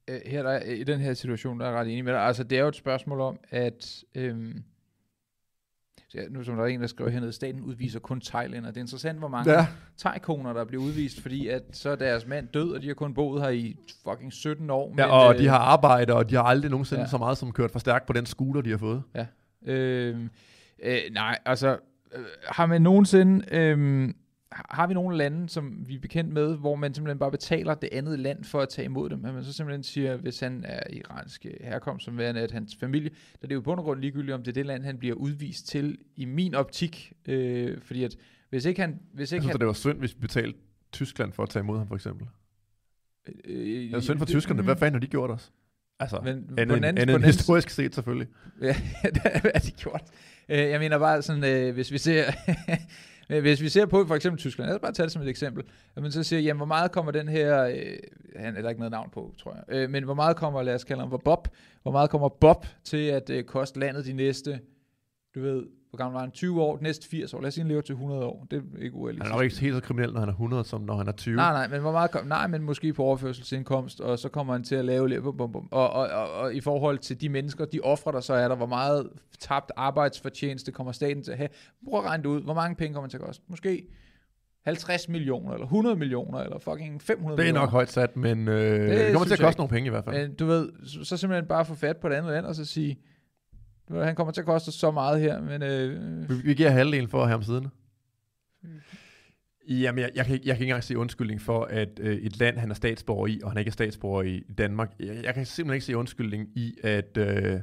[0.07, 2.22] øh, her der, i den her situation, der er jeg ret enig med dig.
[2.22, 4.03] Altså, det er jo et spørgsmål om, at...
[4.16, 4.64] Øhm,
[6.12, 8.70] så ja, nu som der er en, der skriver hernede, staten udviser kun thailænder.
[8.70, 9.68] Det er interessant, hvor mange Ja.
[9.97, 13.14] thai-koner, der bliver udvist, fordi at så er deres mand død, og de har kun
[13.14, 13.76] boet her i
[14.09, 14.93] fucking 17 år.
[14.97, 17.05] Ja, og øh, de har arbejde, og de har aldrig nogensinde Ja.
[17.05, 17.09] ja.
[17.09, 19.03] så meget som kørt for stærkt på den scooter, de har fået.
[19.66, 20.18] Øh,
[20.84, 21.78] øh, nej, altså,
[22.16, 24.09] øh, har man nogensinde, øh,
[24.52, 27.89] har vi nogle lande, som vi er bekendt med, hvor man simpelthen bare betaler det
[27.91, 29.26] andet land for at tage imod dem?
[29.26, 32.76] At man så simpelthen siger, hvis han er iransk øh, herkomst, som værende, at hans
[32.80, 34.84] familie, der er det jo i bund og grund ligegyldigt, om det er det land,
[34.84, 37.14] han bliver udvist til, i min optik.
[37.28, 38.16] Øh, fordi at,
[38.49, 38.99] hvis ikke han...
[39.14, 40.60] Hvis Jeg ikke synes, han, det var synd, hvis vi betalte
[40.91, 42.28] Tyskland for at tage imod ham, for eksempel.
[43.45, 44.64] øh, Det var synd for tyskerne.
[44.64, 45.52] Hvad fanden har de gjort os?
[45.99, 48.28] Altså, Men på anden- på end den anden- historisk set selvfølgelig.
[48.62, 48.76] Ja,
[49.14, 49.22] det
[49.54, 50.02] er de gjort.
[50.49, 52.24] Øh, Jeg mener bare sådan, øh, hvis vi ser,
[53.28, 55.64] hvis vi ser på for eksempel Tyskland, lad os bare tage det som et eksempel,
[55.96, 57.76] at man så siger, jamen hvor meget kommer den her, øh,
[58.36, 60.76] han er der ikke noget navn på, tror jeg, øh, men hvor meget kommer, lad
[60.76, 61.48] os kalde ham for Bob,
[61.82, 64.60] hvor meget kommer Bob til at øh, koste landet de næste,
[65.36, 67.70] du ved, hvor gammel var han, 20 år, næste 80 år, lad os sige, han
[67.70, 69.24] lever til 100 år, det er ikke urealistisk.
[69.26, 71.12] Han er nok ikke helt så kriminel, når han er 100, som når han er
[71.12, 71.36] 20.
[71.36, 74.64] Nej, nej, men hvor meget kom, nej, men måske på overførselsindkomst, og så kommer han
[74.64, 75.68] til at lave bum, bum, bum.
[75.72, 78.56] Og, og, og, og, i forhold til de mennesker, de ofre, der så er der,
[78.56, 81.50] hvor meget tabt arbejdsfortjeneste kommer staten til at have.
[81.89, 83.44] Prøv at regne det ud, hvor mange penge kommer man til at koste?
[83.48, 83.88] Måske
[84.66, 87.62] 50 millioner, eller 100 millioner, eller fucking 500 Det er millioner.
[87.62, 90.06] nok højt sat, men øh, det, det kommer til at koste nogle penge i hvert
[90.06, 90.28] fald.
[90.28, 92.66] Men du ved, så, så simpelthen bare få fat på det andet land, og så
[92.66, 93.00] sige,
[93.92, 97.22] han kommer til at koste så meget her, men øh, Vi, vi giver halvdelen for
[97.22, 97.70] at have ham siddende.
[98.64, 98.70] Mm.
[99.70, 102.39] Jamen, jeg, jeg, kan, ikke- jeg kan ikke engang se undskyldning for, at øh, et
[102.39, 104.92] land, han er statsborger i, og han ikke er statsborger i Danmark.
[105.00, 107.60] Jeg, jeg kan simpelthen ikke se undskyldning i, at, øh,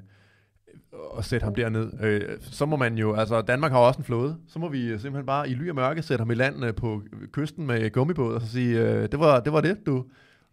[1.19, 1.93] at sætte ham derned.
[2.03, 5.27] Øh, så må man jo, altså Danmark har også en flåde, så må vi simpelthen
[5.27, 7.03] bare i ly og mørke sætte ham i land øh, på
[7.33, 10.05] kysten med gummibåd, og så sige, øh, det, var, det var det, du.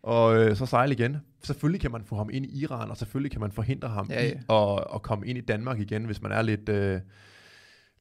[0.05, 1.17] Og øh, så sejle igen.
[1.43, 4.23] Selvfølgelig kan man få ham ind i Iran, og selvfølgelig kan man forhindre ham Ja,
[4.23, 6.99] ja, i at, at komme ind i Danmark igen, hvis man er lidt, øh,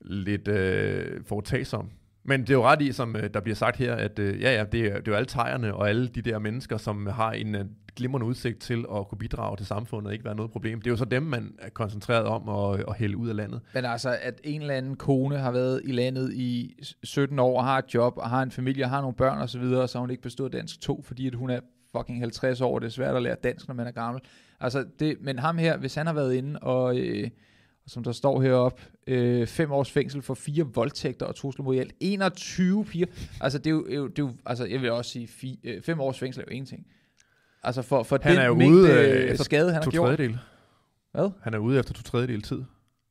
[0.01, 1.91] lidt øh, foretagsom.
[2.25, 4.55] Men det er jo ret i, som øh, der bliver sagt her, at øh, ja,
[4.57, 7.33] ja, det er, det er jo alle tegerne og alle de der mennesker, som har
[7.33, 7.65] en øh,
[7.97, 10.81] glimrende udsigt til at kunne bidrage til samfundet og ikke være noget problem.
[10.81, 13.61] Det er jo så dem, man er koncentreret om at, at hælde ud af landet.
[13.75, 17.65] Men altså, at en eller anden kone har været i landet i 17 år, og
[17.65, 20.01] har et job, og har en familie, og har nogle børn osv., og så har
[20.01, 21.61] hun ikke bestået dansk 2, fordi at hun er
[21.99, 24.22] fucking 50 år, det er svært at lære dansk, når man er gammel.
[24.61, 27.30] Altså, det, men ham her, hvis han har været inde, og, øh,
[27.86, 31.78] som der står heroppe, øh, fem års fængsel for fire voldtægter og trusler mod i
[31.78, 33.07] alt 21 piger.
[33.40, 36.01] Altså, det er jo, det er jo, altså, jeg vil også sige, fi, øh, fem
[36.01, 36.86] års fængsel er jo ingenting.
[37.62, 38.97] Altså, for, for Han den er jo mængde ude, øh,
[39.30, 40.07] efter skade, han har To gjort.
[40.07, 40.38] tredjedel.
[41.12, 41.30] Hvad?
[41.42, 42.62] Han er ude efter to tredjedel tid.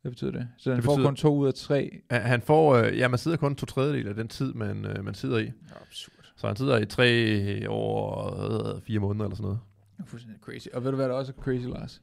[0.01, 0.47] Hvad betyder det?
[0.57, 1.99] Så han Det får betyder- kun to ud af tre.
[2.11, 5.13] Han- får, øh, ja, man sidder kun to tredjedel af den tid, man, øh, man
[5.13, 5.51] sidder i.
[5.81, 6.22] Absurd.
[6.35, 9.59] Så han sidder i tre år og øh, fire måneder eller sådan noget.
[9.97, 10.67] Det er fuldstændig crazy.
[10.73, 12.01] Og ved du hvad, der også er crazy, Lars?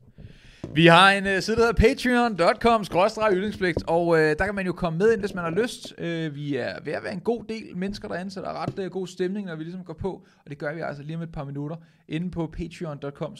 [0.74, 2.84] Vi har en uh, side, der hedder patreon.com
[3.32, 5.94] yndlingspligt, og uh, der kan man jo komme med ind, hvis man har lyst.
[5.98, 8.78] Uh, vi er ved at være en god del mennesker derinde, så der er ret
[8.78, 10.10] uh, god stemning, når vi ligesom går på,
[10.44, 11.76] og det gør vi altså lige om et par minutter,
[12.08, 13.36] inde på patreon.com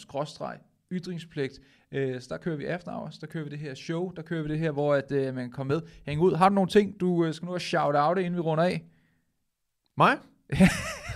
[0.91, 1.59] ytringspligt.
[1.91, 4.43] Uh, så der kører vi after hours, der kører vi det her show, der kører
[4.43, 6.33] vi det her, hvor at, uh, man kan komme med, hænge ud.
[6.33, 8.85] Har du nogle ting, du uh, skal nu have shout out inden vi runder af?
[9.97, 10.17] Mig?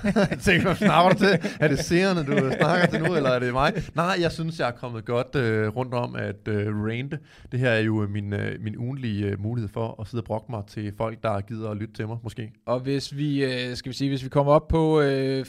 [0.03, 1.51] Jeg tænker, hvad snakker du til?
[1.59, 3.73] Er det seerne, du snakker til nu, eller er det mig?
[3.95, 7.19] Nej, jeg synes, jeg er kommet godt øh, rundt om at øh, rante.
[7.51, 10.25] Det her er jo øh, min, øh, min ugenlige øh, mulighed for at sidde og
[10.25, 12.51] brokke mig til folk, der gider at lytte til mig, måske.
[12.65, 15.45] Og hvis vi, øh, skal vi sige, hvis vi kommer op på øh,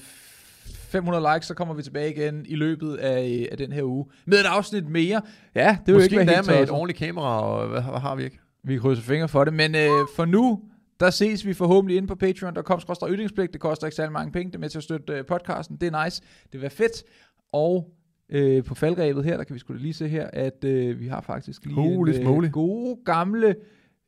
[0.88, 4.06] 500 likes, så kommer vi tilbage igen i løbet af, øh, af den her uge.
[4.26, 5.22] Med et afsnit mere.
[5.54, 8.00] Ja, det vil jo måske ikke være helt med et ordentligt kamera, og hvad, hvad
[8.00, 8.38] har vi ikke?
[8.64, 10.60] Vi krydser fingre for det, men øh, for nu,
[11.00, 13.52] der ses vi forhåbentlig inde på patreon.com ytringspligt.
[13.52, 15.76] Det koster ikke særlig mange penge, det er med til at støtte øh, podcasten.
[15.76, 16.22] Det er nice,
[16.52, 17.02] det vil fedt.
[17.52, 17.90] Og
[18.28, 21.06] øh, på faldrebet her, der kan vi sgu da lige se her, at øh, vi
[21.06, 22.50] har faktisk lige Holy en smoly.
[22.50, 23.56] gode gamle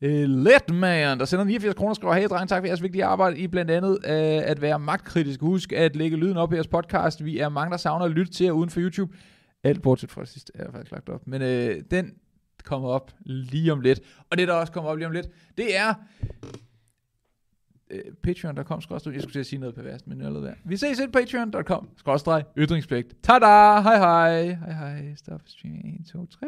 [0.01, 3.37] øh, Letman, der sender 89 kroner og skriver, hey dreng, tak for jeres vigtige arbejde
[3.37, 5.41] i blandt andet øh, at være magtkritisk.
[5.41, 7.25] Husk at lægge lyden op i jeres podcast.
[7.25, 9.13] Vi er mange, der savner at lytte til jer uden for YouTube.
[9.63, 11.27] Alt bortset fra det sidste er faktisk lagt op.
[11.27, 12.13] Men øh, den
[12.63, 13.99] kommer op lige om lidt.
[14.29, 15.27] Og det, der også kommer op lige om lidt,
[15.57, 15.93] det er
[17.89, 19.13] øh, patreon.com skrådstræk.
[19.13, 20.55] Jeg skulle til at sige noget perverst, men jeg være.
[20.65, 23.15] Vi ses ind på patreon.com skrådstræk ytringspligt.
[23.23, 23.81] Tada!
[23.81, 24.43] Hej hej.
[24.43, 25.15] Hej hej.
[25.15, 25.99] Stop streaming.
[25.99, 26.47] 1, 2, 3.